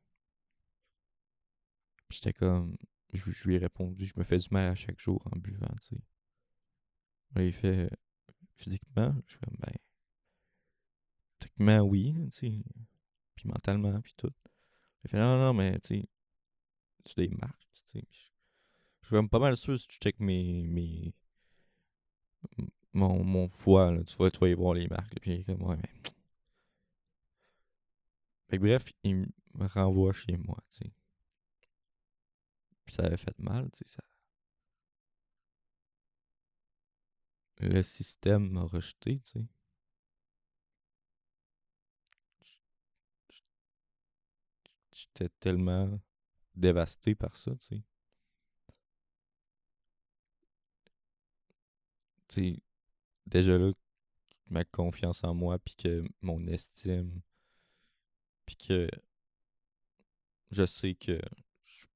[2.09, 2.77] Puis j'étais comme,
[3.13, 5.97] je, lui ai répondu, je me fais du mal à chaque jour en buvant, tu
[5.97, 7.47] sais.
[7.47, 7.91] il fait,
[8.59, 9.75] physiquement, je suis comme, ben,
[11.39, 12.63] techniquement, oui, tu sais.
[13.35, 14.33] Puis mentalement, puis tout.
[15.03, 16.09] J'ai fait non, non, mais tu sais,
[17.05, 18.07] tu des marques, tu sais.
[18.11, 20.65] Je suis comme pas mal sûr si tu checkes mes.
[20.65, 21.15] mes
[22.93, 25.15] mon, mon foie, là, tu, vas, tu vas y voir les marques.
[25.15, 25.91] Là, puis comme, ouais, mais.
[28.51, 30.93] Fait que bref, il me renvoie chez moi, tu sais.
[32.87, 33.97] Puis ça avait fait mal, tu sais.
[33.97, 34.03] Ça...
[37.61, 39.47] Le système m'a rejeté, tu sais.
[44.99, 46.01] j'étais tellement
[46.55, 47.83] dévasté par ça, tu sais.
[52.29, 52.63] Tu sais,
[53.27, 53.73] déjà là,
[54.51, 57.21] ma confiance en moi, puis que mon estime,
[58.47, 58.89] puis que
[60.51, 61.21] je sais que
[61.67, 61.89] je suis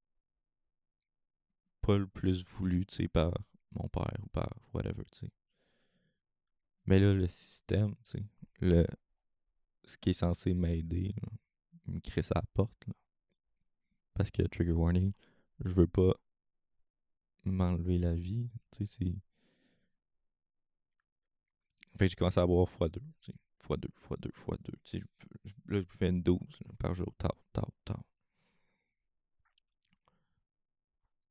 [1.81, 3.33] pas le plus voulu, tu sais, par
[3.71, 5.31] mon père ou par whatever, tu sais.
[6.85, 8.23] Mais là, le système, tu sais,
[8.59, 8.85] le,
[9.85, 11.15] ce qui est censé m'aider,
[11.87, 12.87] me crée à la porte.
[12.87, 12.93] Là.
[14.13, 15.13] Parce que trigger warning,
[15.63, 16.13] je veux pas
[17.45, 18.49] m'enlever la vie.
[18.71, 19.15] Tu sais, c'est.
[21.97, 22.99] Fait que j'ai commencé à boire x2.
[23.21, 23.33] Tu sais,
[23.67, 24.71] x2, x2, x2.
[24.83, 25.03] Tu sais,
[25.67, 27.13] là, je fais une dose par jour.
[27.17, 28.03] Tard, tard, tard.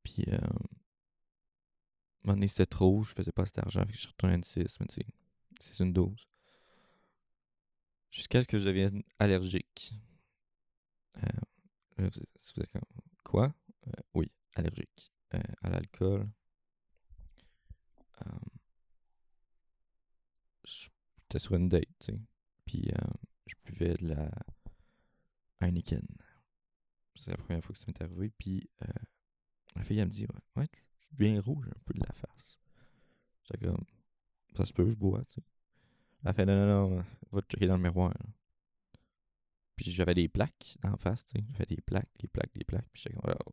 [0.03, 0.39] Puis, euh,
[2.25, 4.77] moment c'était trop, je faisais pas cet argent, fait que je suis retourné à N6,
[4.81, 5.07] mais tu sais,
[5.63, 6.27] c'est une dose.
[8.11, 9.95] Jusqu'à ce que je devienne allergique.
[11.99, 12.11] Euh,
[13.25, 13.55] quoi?
[13.87, 16.29] Euh, oui, allergique euh, à l'alcool.
[20.65, 22.21] J'étais sur une date, tu sais.
[22.65, 22.91] Puis
[23.47, 24.31] je buvais de la
[25.61, 26.07] Heineken.
[27.17, 28.31] C'est la première fois que ça m'est arrivé.
[28.39, 28.69] Puis
[29.75, 30.83] la fille, elle me dit Ouais, ouais tu,
[31.17, 32.59] tu rouge un peu de la face.
[33.45, 33.85] J'étais comme
[34.57, 35.43] Ça se peut, je bois, tu sais.
[36.25, 38.15] Elle fait Non, non, non, va te checker dans le miroir.
[39.77, 41.45] Puis j'avais des plaques en face, tu sais.
[41.53, 42.89] J'avais des plaques, des plaques, des plaques.
[42.93, 43.51] Puis j'étais comme Oh.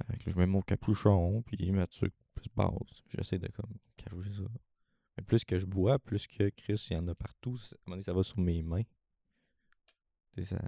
[0.00, 3.02] Que là, je mets mon capuchon, puis ma truc plus basse.
[3.08, 4.42] J'essaie de comme cacher ça.
[5.16, 7.56] Mais plus que je bois, plus que Chris, il y en a partout.
[7.56, 8.84] ça- À un moment donné, ça va sur mes mains.
[10.44, 10.60] Ça...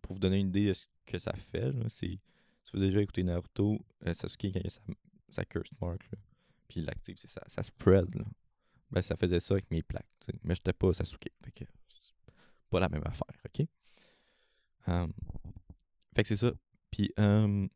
[0.00, 2.18] Pour vous donner une idée de ce que ça fait, là, c'est.
[2.64, 4.80] Si vous avez déjà écouté Naruto, euh, Sasuke, quand il y a sa,
[5.28, 5.42] sa
[5.80, 6.18] mark, là,
[6.68, 8.14] puis il l'active, ça, ça spread.
[8.14, 8.24] Là.
[8.90, 10.08] Ben, ça faisait ça avec mes plaques.
[10.20, 10.38] tu sais.
[10.42, 11.30] Mais j'étais pas Sasuke.
[11.44, 11.64] Fait que
[12.70, 13.66] pas la même affaire, ok?
[14.86, 15.12] Um,
[16.14, 16.52] fait que c'est ça.
[16.90, 17.68] Puis, um,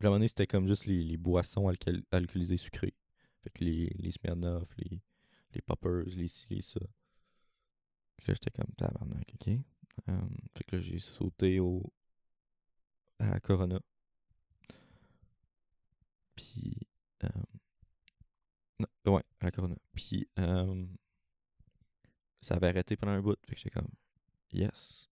[0.00, 2.94] à un moment donné, c'était comme juste les, boissons alcool- alcoolisées sucrées.
[3.42, 5.00] Fait les, les Smirnoff, les,
[5.54, 6.80] les Poppers, les ci, les ça.
[6.80, 9.58] Là, j'étais comme tabarnak, ok?
[10.08, 11.92] Um, fait que j'ai sauté au,
[13.18, 13.80] à Corona.
[16.34, 16.76] Puis,
[17.24, 17.28] euh,
[19.06, 19.76] ouais, la Corona.
[19.94, 20.28] Puis,
[22.40, 23.38] ça avait arrêté pendant un bout.
[23.46, 23.88] Fait que j'étais comme,
[24.52, 25.08] yes.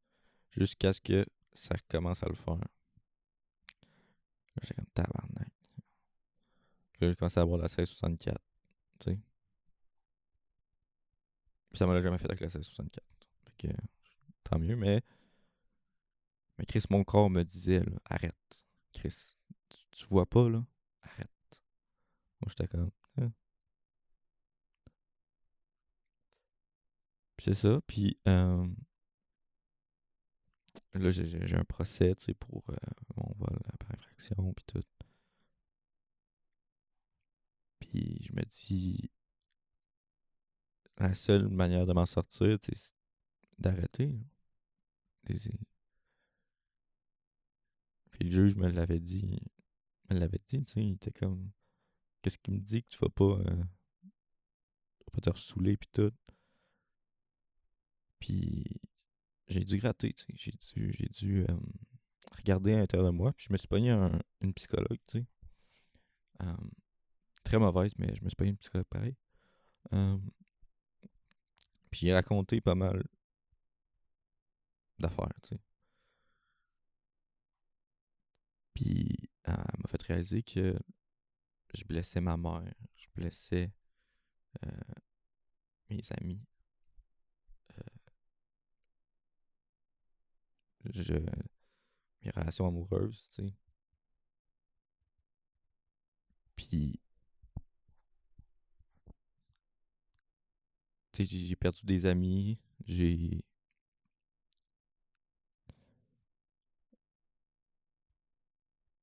[0.51, 2.59] Jusqu'à ce que ça commence à le faire.
[4.61, 5.49] J'étais comme, tabarnak.
[7.01, 8.37] Là, j'ai commencé à avoir la 1664.
[8.99, 9.19] Tu sais.
[11.73, 13.05] Ça m'a jamais fait avec la 1664.
[13.45, 13.75] Fait que,
[14.43, 15.03] tant mieux, mais.
[16.59, 18.65] Mais Chris, mon corps me disait, arrête.
[18.93, 20.63] Chris, tu, tu vois pas, là?
[21.03, 21.63] Arrête.
[22.41, 22.91] Moi, j'étais comme.
[23.17, 23.33] Hein.
[27.30, 27.81] Puis c'est ça.
[27.87, 28.19] Puis
[30.95, 32.75] là, j'ai- un procès, tu sais, pour euh,
[33.17, 34.83] mon vol par infraction, puis tout.
[37.79, 39.11] Puis je me dis,
[40.99, 42.95] la seule manière de m'en sortir, c'est
[43.59, 44.19] d'arrêter.
[45.29, 45.51] Les-
[48.11, 49.41] Puis le juge me l'avait dit,
[50.11, 51.51] me l'avait dit, tu sais, il était comme,
[52.23, 53.67] qu'est-ce qui me dit que tu vas pas, vas
[55.13, 56.13] pas te ressouler, puis tout?
[58.21, 58.65] Puis
[59.49, 60.33] j'ai dû gratter, tu sais.
[60.37, 61.57] J'ai dû, j'ai dû euh,
[62.37, 63.33] regarder à l'intérieur de moi.
[63.33, 65.27] Puis je me suis pogné un- une psychologue, tu sais.
[66.43, 66.57] Euh,
[67.45, 69.17] très mauvaise, mais je me suis pogné une psychologue pareil.
[69.93, 70.19] Euh,
[71.91, 73.03] puis j'ai raconté pas mal
[74.99, 75.61] d'affaires, tu sais.
[78.75, 80.77] Puis elle m'a fait réaliser que
[81.75, 83.71] je blessais ma mère, je blessais
[85.91, 86.41] mes amis.
[90.85, 91.15] Je,
[92.23, 93.53] mes relations amoureuses, tu sais.
[96.57, 97.01] Puis,
[101.13, 103.43] tu sais, j'ai perdu des amis, j'ai...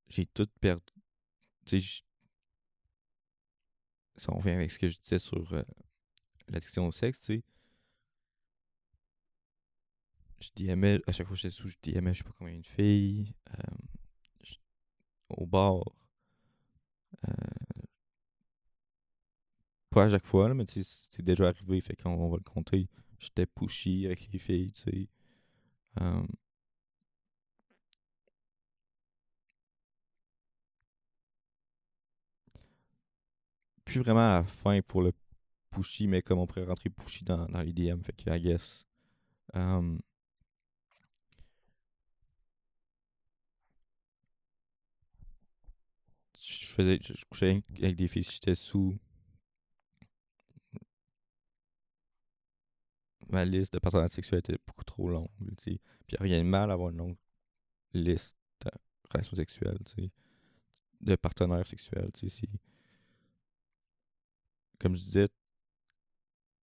[0.10, 0.84] J'ai tout perdu.
[1.66, 2.02] Tu sais,
[4.30, 5.64] on revient avec ce que je disais sur euh,
[6.48, 7.44] l'addiction au sexe, tu sais,
[10.40, 12.66] je DMais, à chaque fois que j'étais sous, je DMais, je sais pas combien de
[12.66, 13.76] filles, euh,
[15.30, 15.84] au bar.
[17.28, 17.34] euh,
[19.90, 22.88] pas à chaque fois, là, mais c'est déjà arrivé, fait qu'on on va le compter.
[23.20, 25.10] J'étais pushy avec les filles, tu sais.
[26.02, 26.24] Euh,
[33.86, 35.14] plus vraiment à la fin pour le
[35.72, 38.86] pushy, mais comme on pourrait rentrer pushy dans, dans les DM, fait que I guess.
[39.54, 40.00] Um,
[46.48, 48.98] je faisais je, couchais avec- des filles j'étais sous
[53.30, 55.80] ma liste de partenaires sexuels était beaucoup trop longue tu sais.
[56.08, 57.18] Puis rien de mal à avoir une longue
[57.94, 58.72] liste de
[59.12, 60.12] relations sexuelles tu sais
[61.02, 62.48] de partenaires sexuels tu sais
[64.80, 65.28] comme je disais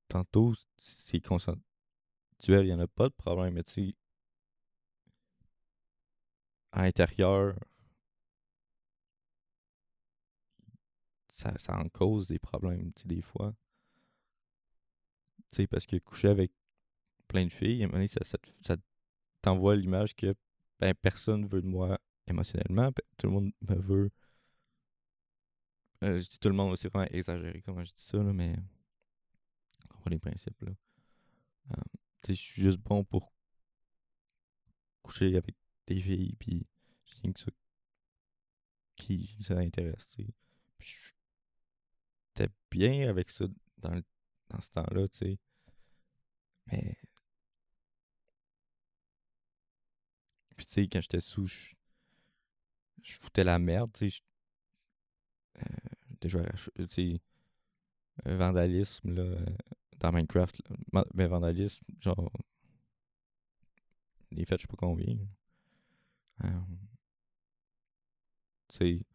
[0.08, 1.60] tantôt c'est consensuel
[2.48, 3.94] il y en a pas de problème mais tu sais
[6.72, 7.54] à l'intérieur
[11.34, 13.54] ça, ça en cause des problèmes, tu sais, des fois.
[15.50, 16.52] Tu sais, parce que coucher avec
[17.28, 18.76] plein de filles, à un moment donné, ça, ça, ça
[19.42, 20.34] t'envoie l'image que
[20.78, 24.10] ben, personne veut de moi émotionnellement, tout le monde me veut.
[26.04, 28.54] Euh, je dis tout le monde, c'est vraiment exagéré comment je dis ça, là, mais
[29.84, 30.72] on comprend les principes, là.
[31.72, 31.82] Euh,
[32.28, 33.32] je suis juste bon pour
[35.02, 35.56] coucher avec
[35.86, 36.66] des filles, puis
[37.06, 37.50] je que ça
[38.96, 40.06] qui ça intéresse,
[42.36, 43.46] j'étais bien avec ça
[43.78, 44.00] dans,
[44.50, 45.38] dans ce temps-là, tu sais.
[46.66, 46.96] Mais.
[50.56, 51.74] Puis, tu sais, quand j'étais sous, je,
[53.02, 54.20] foutais la merde, tu sais.
[55.58, 55.62] Euh,
[56.20, 56.42] déjà,
[56.76, 57.20] tu sais,
[58.24, 59.36] vandalisme, là,
[59.98, 60.62] dans Minecraft,
[60.92, 62.30] mais ben, vandalisme, genre,
[64.30, 65.16] les fêtes, je sais pas combien.
[66.44, 66.60] Euh,
[68.68, 69.06] tu sais,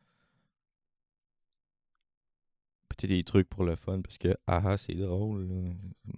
[3.07, 6.13] des trucs pour le fun, parce que, ah, c'est drôle, là.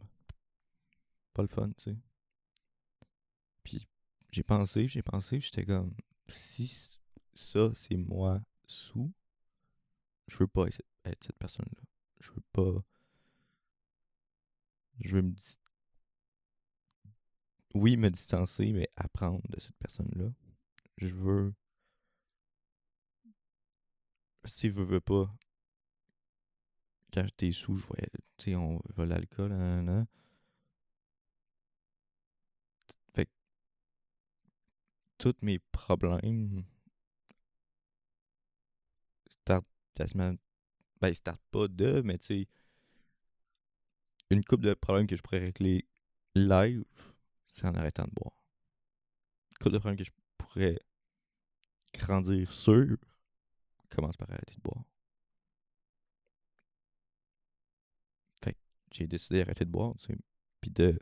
[1.34, 1.98] pas le fun, tu sais.
[3.64, 3.88] Puis,
[4.32, 5.94] j'ai pensé, j'ai pensé, j'étais comme,
[6.30, 7.00] si
[7.34, 9.12] ça, c'est moi sous,
[10.28, 11.84] je veux pas être cette personne-là.
[12.22, 12.84] Je veux pas.
[15.00, 15.34] Je veux me.
[17.74, 20.32] Oui, me distancer, mais apprendre de cette personne-là.
[20.98, 21.54] Je veux.
[24.46, 25.34] Si je veux pas.
[27.14, 28.10] Quand j'étais sous, je voyais.
[28.38, 30.08] Tu sais, on va l'alcool, nanana.
[33.14, 33.32] Fait que.
[35.18, 36.64] Tous mes problèmes.
[39.30, 40.36] Start quasiment.
[41.02, 42.48] Ben, startent pas de, mais tu sais.
[44.30, 45.86] Une coupe de problèmes que je pourrais régler
[46.36, 46.86] live,
[47.48, 48.46] c'est en arrêtant de boire.
[49.52, 50.80] Une couple de problèmes que je pourrais
[51.94, 52.98] grandir sur,
[53.90, 54.86] commence par arrêter de boire.
[58.44, 58.60] Fait que
[58.92, 60.18] j'ai décidé d'arrêter de boire, tu sais,
[60.60, 61.00] puis de,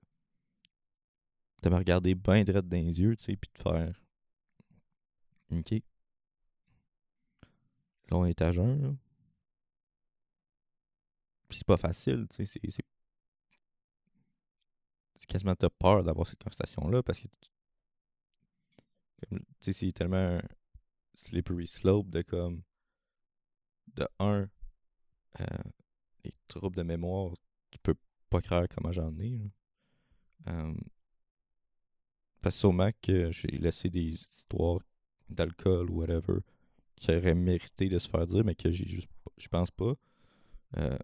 [1.64, 4.02] de me regarder bien droit dans les yeux, tu sais, puis de faire
[5.52, 5.72] OK.
[8.10, 8.52] Là, on est à.
[11.48, 12.84] Puis c'est pas facile, tu sais, c'est-
[15.28, 17.28] quasiment t'as peur d'avoir cette conversation-là parce que
[19.22, 20.40] tu sais, c'est tellement
[21.14, 22.64] slippery slope de comme
[23.96, 24.50] de un
[25.40, 25.46] euh,
[26.24, 27.36] les troubles de mémoire,
[27.72, 27.96] tu peux
[28.30, 29.40] pas croire comment j'en ai.
[32.42, 34.80] parce que sûrement que j'ai laissé des histoires
[35.30, 36.40] d'alcool ou whatever
[36.96, 39.94] qui auraient mérité de se faire dire, mais que j'ai juste je pense pas.
[40.78, 40.98] Euh,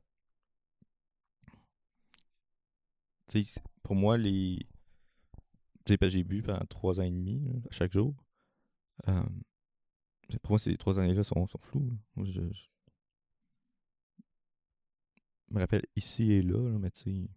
[3.84, 4.60] pour moi, les.
[5.86, 8.16] Tu j'ai bu pendant trois ans et demi, à chaque jour.
[9.06, 11.98] Pour moi, ces trois années-là sont, sont floues.
[12.16, 12.42] Moi, je
[15.52, 17.30] me rappelle ici et là, là, mais tu sais.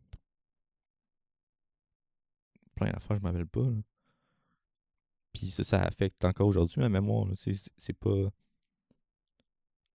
[2.74, 3.62] Plein d'affaires, je m'en rappelle pas.
[3.62, 3.76] là.
[5.32, 7.26] Puis ça, ça affecte encore aujourd'hui ma mémoire.
[7.36, 8.30] C'est pas.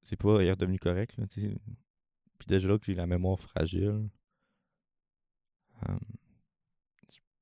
[0.03, 1.17] C'est pas elle est redevenu correct.
[1.17, 1.57] Là, tu sais.
[2.37, 4.09] Puis déjà là que j'ai la mémoire fragile.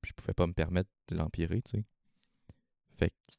[0.02, 1.84] je- pouvais pas me permettre de l'empirer, tu sais.
[2.96, 3.34] Fait que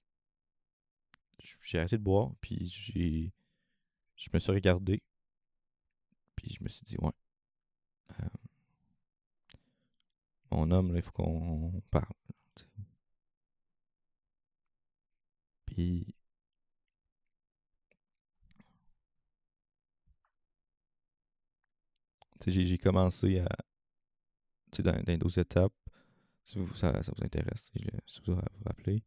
[1.64, 3.32] j'ai arrêté de boire, puis j'ai
[4.16, 5.02] je me suis regardé,
[6.36, 7.12] puis je me suis dit, ouais,
[10.52, 12.06] mon homme, là, il faut qu'on parle.
[12.56, 12.68] tu sais.
[15.66, 16.06] Puis
[22.48, 23.48] j'ai commencé à,
[24.80, 25.74] dans, dans les 12 étapes,
[26.44, 29.04] si vous, ça, vous intéresse, si, je- si vous vous rappelez.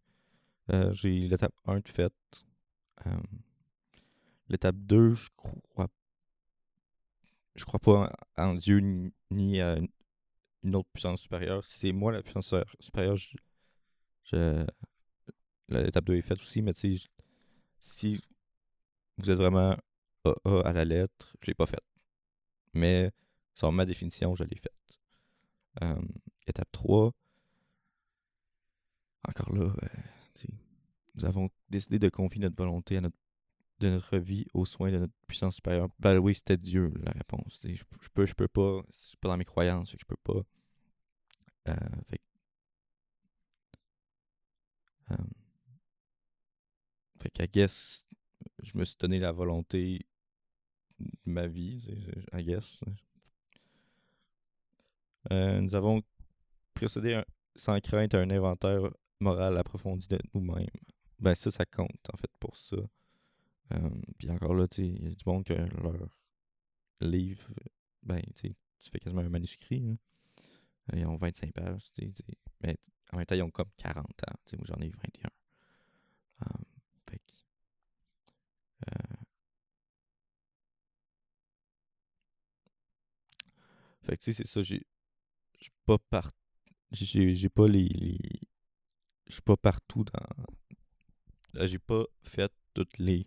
[0.73, 2.15] Euh, j'ai l'étape 1 de faite.
[3.07, 3.11] Euh,
[4.49, 5.89] l'étape 2, je crois
[7.57, 8.81] je crois pas en, Dieu
[9.31, 9.89] ni, à une-
[10.63, 11.65] une autre puissance supérieure.
[11.65, 13.17] Si c'est moi la puissance supé- supérieure,
[15.69, 18.21] l'étape 2 est faite aussi, mais si
[19.19, 19.77] vous êtes vraiment
[20.25, 21.85] AA à la lettre, je l'ai pas faite.
[22.75, 23.11] Mais
[23.55, 24.73] sur ma définition, je l'ai faite.
[25.83, 26.01] Euh,
[26.47, 27.13] étape 3,
[29.29, 29.89] encore là, euh,
[30.35, 30.49] sais,
[31.15, 33.17] nous avons décidé de confier notre volonté à notre,
[33.81, 35.89] de notre vie aux soins de notre puissance supérieure.
[35.99, 37.61] Ben oui, c'était Dieu la réponse.
[37.65, 37.83] Je,
[38.15, 40.43] peux, je peux pas, c'est pas dans mes croyances, je peux pas.
[41.69, 41.75] Euh,
[42.09, 42.21] fait,
[45.11, 45.17] euh,
[47.21, 48.05] fait qu'à guess,
[48.63, 50.07] je me suis donné la volonté
[51.01, 51.83] de ma vie,
[52.33, 52.81] I guess.
[55.33, 56.03] Euh, nous avons
[56.75, 57.25] procédé un-
[57.57, 60.67] sans crainte à un inventaire moral approfondi de nous-mêmes.
[61.19, 62.77] Ben ça, ça compte en fait pour ça.
[63.75, 66.09] Euh, Puis encore là, tu il y a du monde que leur
[67.01, 67.49] livre,
[68.03, 69.81] ben tu tu fais quasiment un manuscrit.
[69.81, 69.95] là.
[70.95, 72.39] Euh, Ils ont 25 pages, tu sais, tu sais.
[72.63, 72.77] mais
[73.13, 74.35] en même temps, ils ont comme 40 ans.
[74.47, 75.31] Tu sais, moi, j'en ai 21.
[76.43, 76.47] Euh,
[77.11, 77.33] fait que,
[78.89, 79.17] euh,
[84.03, 84.85] fait que, tu sais, c'est ça, j'ai
[85.87, 86.31] pas par
[86.93, 88.41] j'ai pas les, les-
[89.27, 90.47] je suis pas partout dans
[91.67, 93.27] j'ai pas fait toutes les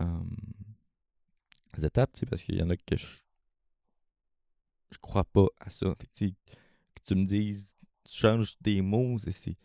[0.00, 5.94] euh, étapes, parce qu'il y en a que je crois pas à ça.
[5.94, 6.34] Fait que,
[6.94, 7.76] que tu me dises
[8.06, 9.56] tu changes des mots, c'est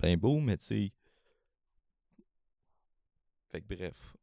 [0.00, 0.92] bien beau, mais tu sais
[3.50, 4.16] Fait bref,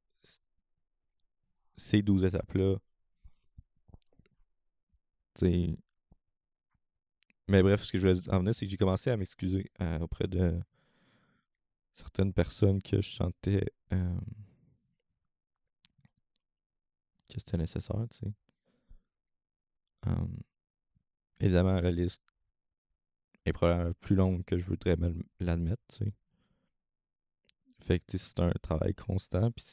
[1.76, 2.78] ces 12 étapes-là,
[5.36, 5.78] tu.
[7.48, 10.00] Mais bref, ce que je voulais en venir, c'est que j'ai commencé à m'excuser euh,
[10.00, 10.60] auprès de
[11.94, 14.20] certaines personnes que je sentais euh,
[17.34, 18.34] que c'était nécessaire, tu sais.
[20.08, 20.28] Euh,
[21.40, 22.22] évidemment, la liste
[23.46, 26.14] est probablement plus longue que je voudrais me l'admettre, tu sais.
[27.80, 29.66] Fait que c'est un travail constant, puis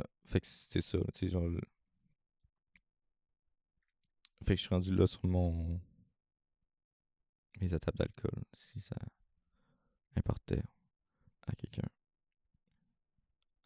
[0.00, 1.50] euh, fait que c'est ça, tu sais, genre...
[4.44, 5.80] Fait que je suis rendu là sur mon...
[7.60, 8.96] mes étapes d'alcool, si ça
[10.16, 10.62] importait
[11.46, 11.88] à quelqu'un.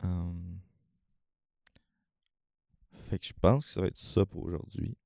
[0.05, 0.33] Euh,
[3.09, 4.97] Fait que je pense que ça va être ça pour aujourd'hui.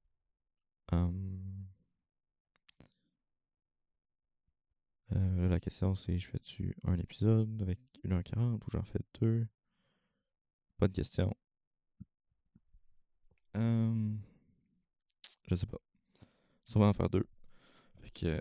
[0.92, 1.11] Euh,
[5.12, 9.47] euh, la question c'est je fais-tu un épisode avec 1h40 ou j'en fais deux?
[10.76, 11.34] Pas de question.
[13.57, 14.14] Euh,
[15.49, 15.80] je sais pas.
[16.66, 17.26] Sûrement en faire deux.
[18.03, 18.40] Fait que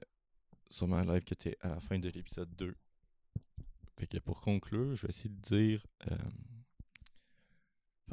[0.69, 2.75] sûrement live que t'es à la fin de l'épisode 2.
[3.97, 6.17] Fait que pour conclure, je vais essayer de dire euh,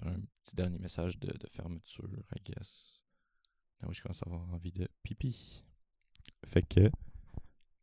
[0.03, 3.01] un petit dernier message de, fermeture, I guess.
[3.81, 5.65] Là où je commence à avoir envie de pipi.
[6.45, 6.91] Fait que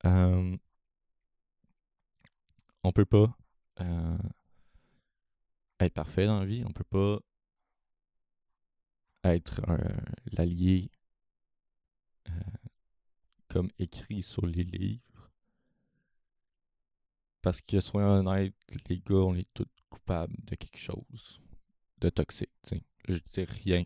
[0.05, 0.57] euh,
[2.83, 3.35] on peut pas
[3.81, 4.17] euh,
[5.79, 7.19] être parfait dans la vie, on peut pas
[9.23, 9.61] être
[10.31, 10.91] l'allié
[13.47, 15.06] comme écrit sur les livres.
[17.47, 18.53] Parce que, soyons honnêtes,
[18.89, 21.39] les gars, on est tous coupables de quelque chose
[21.97, 22.51] de toxique.
[22.61, 22.83] t'sais.
[23.07, 23.85] Je dis rien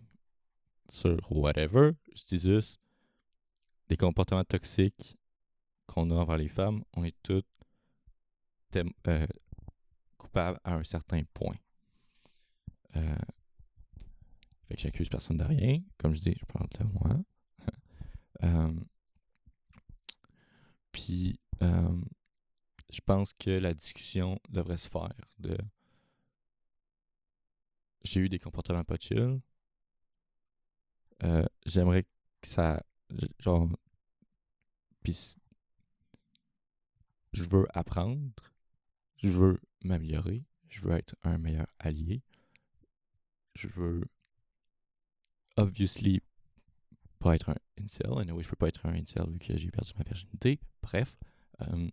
[0.90, 2.82] sur whatever, je dis juste
[3.88, 5.16] les comportements toxiques
[5.86, 7.44] qu'on a envers les femmes, on est tous
[8.76, 9.28] euh,
[10.18, 11.58] coupables à un certain point.
[12.96, 13.16] Euh,
[14.70, 15.84] fait que j'accuse personne de rien.
[16.00, 17.16] Comme je dis, je parle de moi.
[18.44, 18.74] Euh,
[20.92, 22.02] Puis, euh,
[22.92, 25.58] je pense que la discussion devrait se faire de
[28.04, 29.40] j'ai eu des comportements pas chill.
[31.24, 32.84] Euh, J'aimerais que ça.
[33.40, 33.70] Genre.
[35.04, 35.36] Puis,
[37.34, 38.32] je veux apprendre.
[39.18, 40.44] Je veux m'améliorer.
[40.70, 42.22] Je veux être un meilleur allié.
[43.56, 44.04] Je veux.
[45.58, 46.22] Obviously,
[47.20, 48.12] pas être un incel.
[48.18, 50.60] Anyway, je peux pas être un incel vu que j'ai perdu ma virginité.
[50.82, 51.18] Bref.
[51.62, 51.90] euh,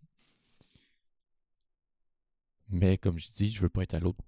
[2.69, 4.25] mais comme je dis, je veux pas être à l'autre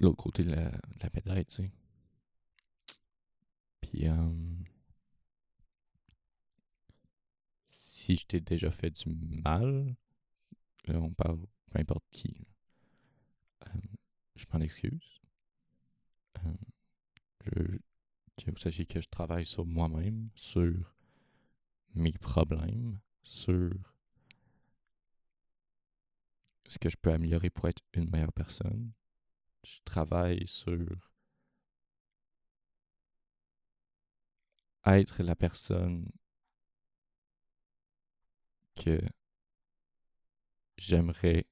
[0.00, 1.70] l'autre côté de la, de la médaille, tu sais.
[3.80, 4.06] Puis,
[7.66, 9.94] si je t'ai déjà fait du mal,
[10.86, 11.38] là, on parle
[11.70, 12.34] peu importe qui,
[14.36, 15.20] je m'en excuse.
[16.44, 16.52] Euh,
[17.46, 17.78] je,
[18.44, 20.94] que vous sachiez que je travaille sur moi-même, sur
[21.94, 23.70] mes problèmes, sur
[26.72, 28.92] ce que je peux améliorer pour être une meilleure personne.
[29.62, 31.12] Je travaille sur
[34.86, 36.10] être la personne
[38.74, 39.00] que
[40.76, 41.46] j'aimerais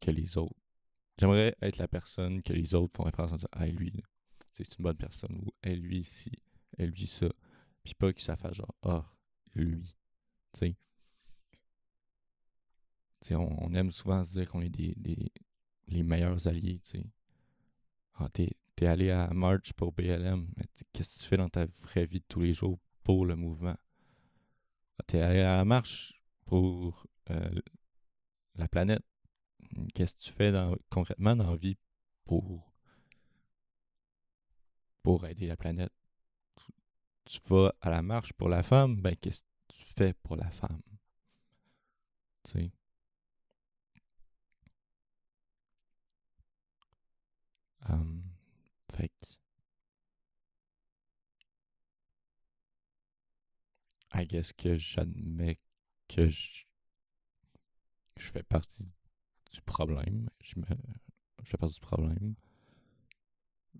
[0.00, 0.54] que les autres.
[1.18, 4.04] J'aimerais être la personne que les autres font référence en disant Ah, lui,
[4.52, 6.30] c'est une bonne personne, ou elle, lui, si,
[6.76, 7.28] elle, lui, ça.
[7.82, 9.10] Puis pas que ça fasse genre Ah,
[9.54, 9.96] lui.
[10.52, 10.76] Tu sais.
[13.30, 14.94] On, aime souvent se dire qu'on est des,
[15.88, 17.06] les meilleurs alliés, tu sais.
[18.14, 18.50] Ah, t'es,
[18.86, 22.24] allé à March pour BLM, mais qu'est-ce que tu fais dans ta vraie vie de
[22.28, 23.76] tous les jours pour le mouvement?
[24.98, 27.60] Ah, t'es allé à la marche pour euh,
[28.54, 29.02] la planète.
[29.94, 30.52] Qu'est-ce que tu fais
[30.90, 31.76] concrètement dans la vie
[32.24, 32.72] pour,
[35.02, 35.92] pour aider la planète?
[37.24, 40.48] Tu, vas à la marche pour la femme, ben qu'est-ce que tu fais pour la
[40.50, 40.80] femme?
[48.94, 49.26] Fait que,
[54.14, 55.60] I guess que j'admets
[56.08, 56.64] que je,
[58.18, 58.88] fais partie
[59.52, 60.30] du problème.
[60.40, 60.54] Je,
[61.44, 62.34] fais partie du problème.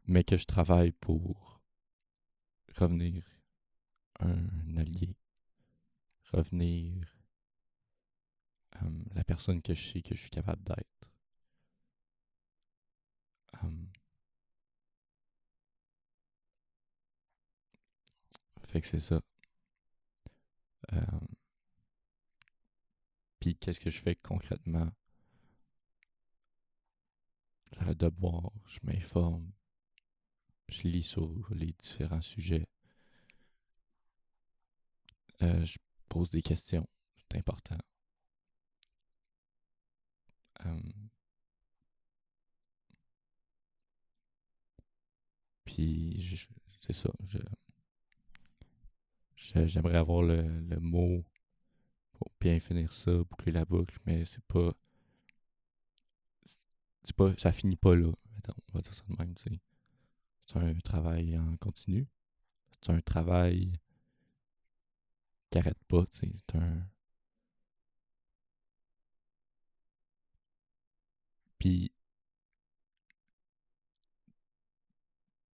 [0.07, 1.63] Mais que je travaille pour
[2.77, 3.25] revenir
[4.21, 5.17] un allié.
[6.33, 7.07] Revenir
[8.83, 11.11] hum, la personne que je sais que je suis capable d'être.
[13.63, 13.96] Hum.
[18.81, 19.21] Que c'est ça.
[20.93, 21.01] Euh,
[23.41, 24.91] Puis qu'est-ce que je fais concrètement?
[27.73, 29.53] J'arrête de boire, je m'informe,
[30.69, 32.67] je lis sur les différents sujets,
[35.43, 37.79] euh, je pose des questions, c'est important.
[40.65, 40.81] Euh,
[45.65, 46.41] puis
[46.81, 47.39] c'est ça, je,
[49.37, 50.43] j'aimerais avoir le,
[50.81, 51.25] mot
[52.13, 54.75] pour bien finir ça, boucler la boucle, mais c'est pas.
[57.03, 57.33] C'est pas.
[57.39, 58.09] Ça finit pas là.
[58.09, 59.61] on va dire ça de même, tu sais.
[60.47, 62.07] C'est un travail en continu.
[62.71, 63.73] C'est un travail
[65.51, 66.33] qui arrête pas, tu sais.
[66.49, 66.87] C'est un.
[71.59, 71.91] Puis.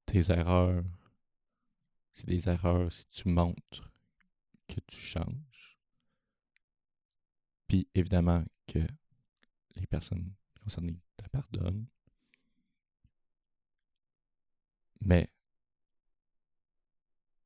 [0.05, 0.83] Tes erreurs,
[2.13, 3.91] c'est des erreurs si tu montres
[4.67, 5.77] que tu changes.
[7.67, 8.79] Puis évidemment que
[9.75, 11.87] les personnes concernées te pardonnent.
[15.01, 15.29] Mais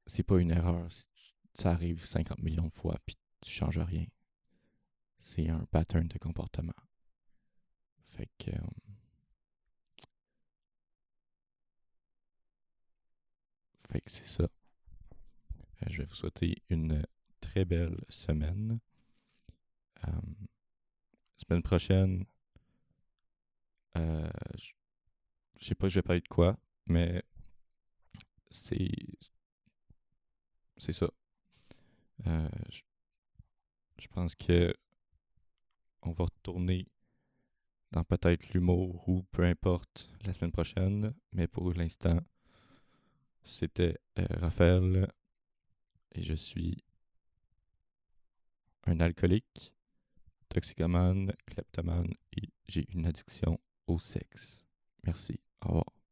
[0.06, 1.08] c'est pas une erreur si
[1.54, 4.06] ça arrive 50 millions de fois puis tu changes rien.
[5.20, 6.74] C'est un pattern de comportement.
[8.18, 8.95] Fait que euh,
[13.92, 14.44] Fait que c'est ça.
[14.44, 17.06] Euh, je vais vous souhaiter une
[17.40, 18.80] très belle semaine.
[20.08, 20.12] Euh,
[21.38, 22.26] semaine prochaine,
[23.98, 24.30] euh,
[25.58, 27.24] je sais pas je vais parler de quoi, mais
[28.50, 28.92] c'est
[30.78, 31.10] c'est ça.
[32.26, 34.74] je pense que
[36.04, 36.88] on va retourner
[37.92, 42.20] dans peut-être l'humour ou peu importe la semaine prochaine, mais pour l'instant,
[43.46, 45.08] c'était euh, Raphaël
[46.14, 46.84] et je suis
[48.86, 49.74] un alcoolique,
[50.50, 54.66] toxicomane, kleptomane et j'ai une addiction au sexe.
[55.06, 55.40] Merci.
[55.64, 56.05] Au revoir.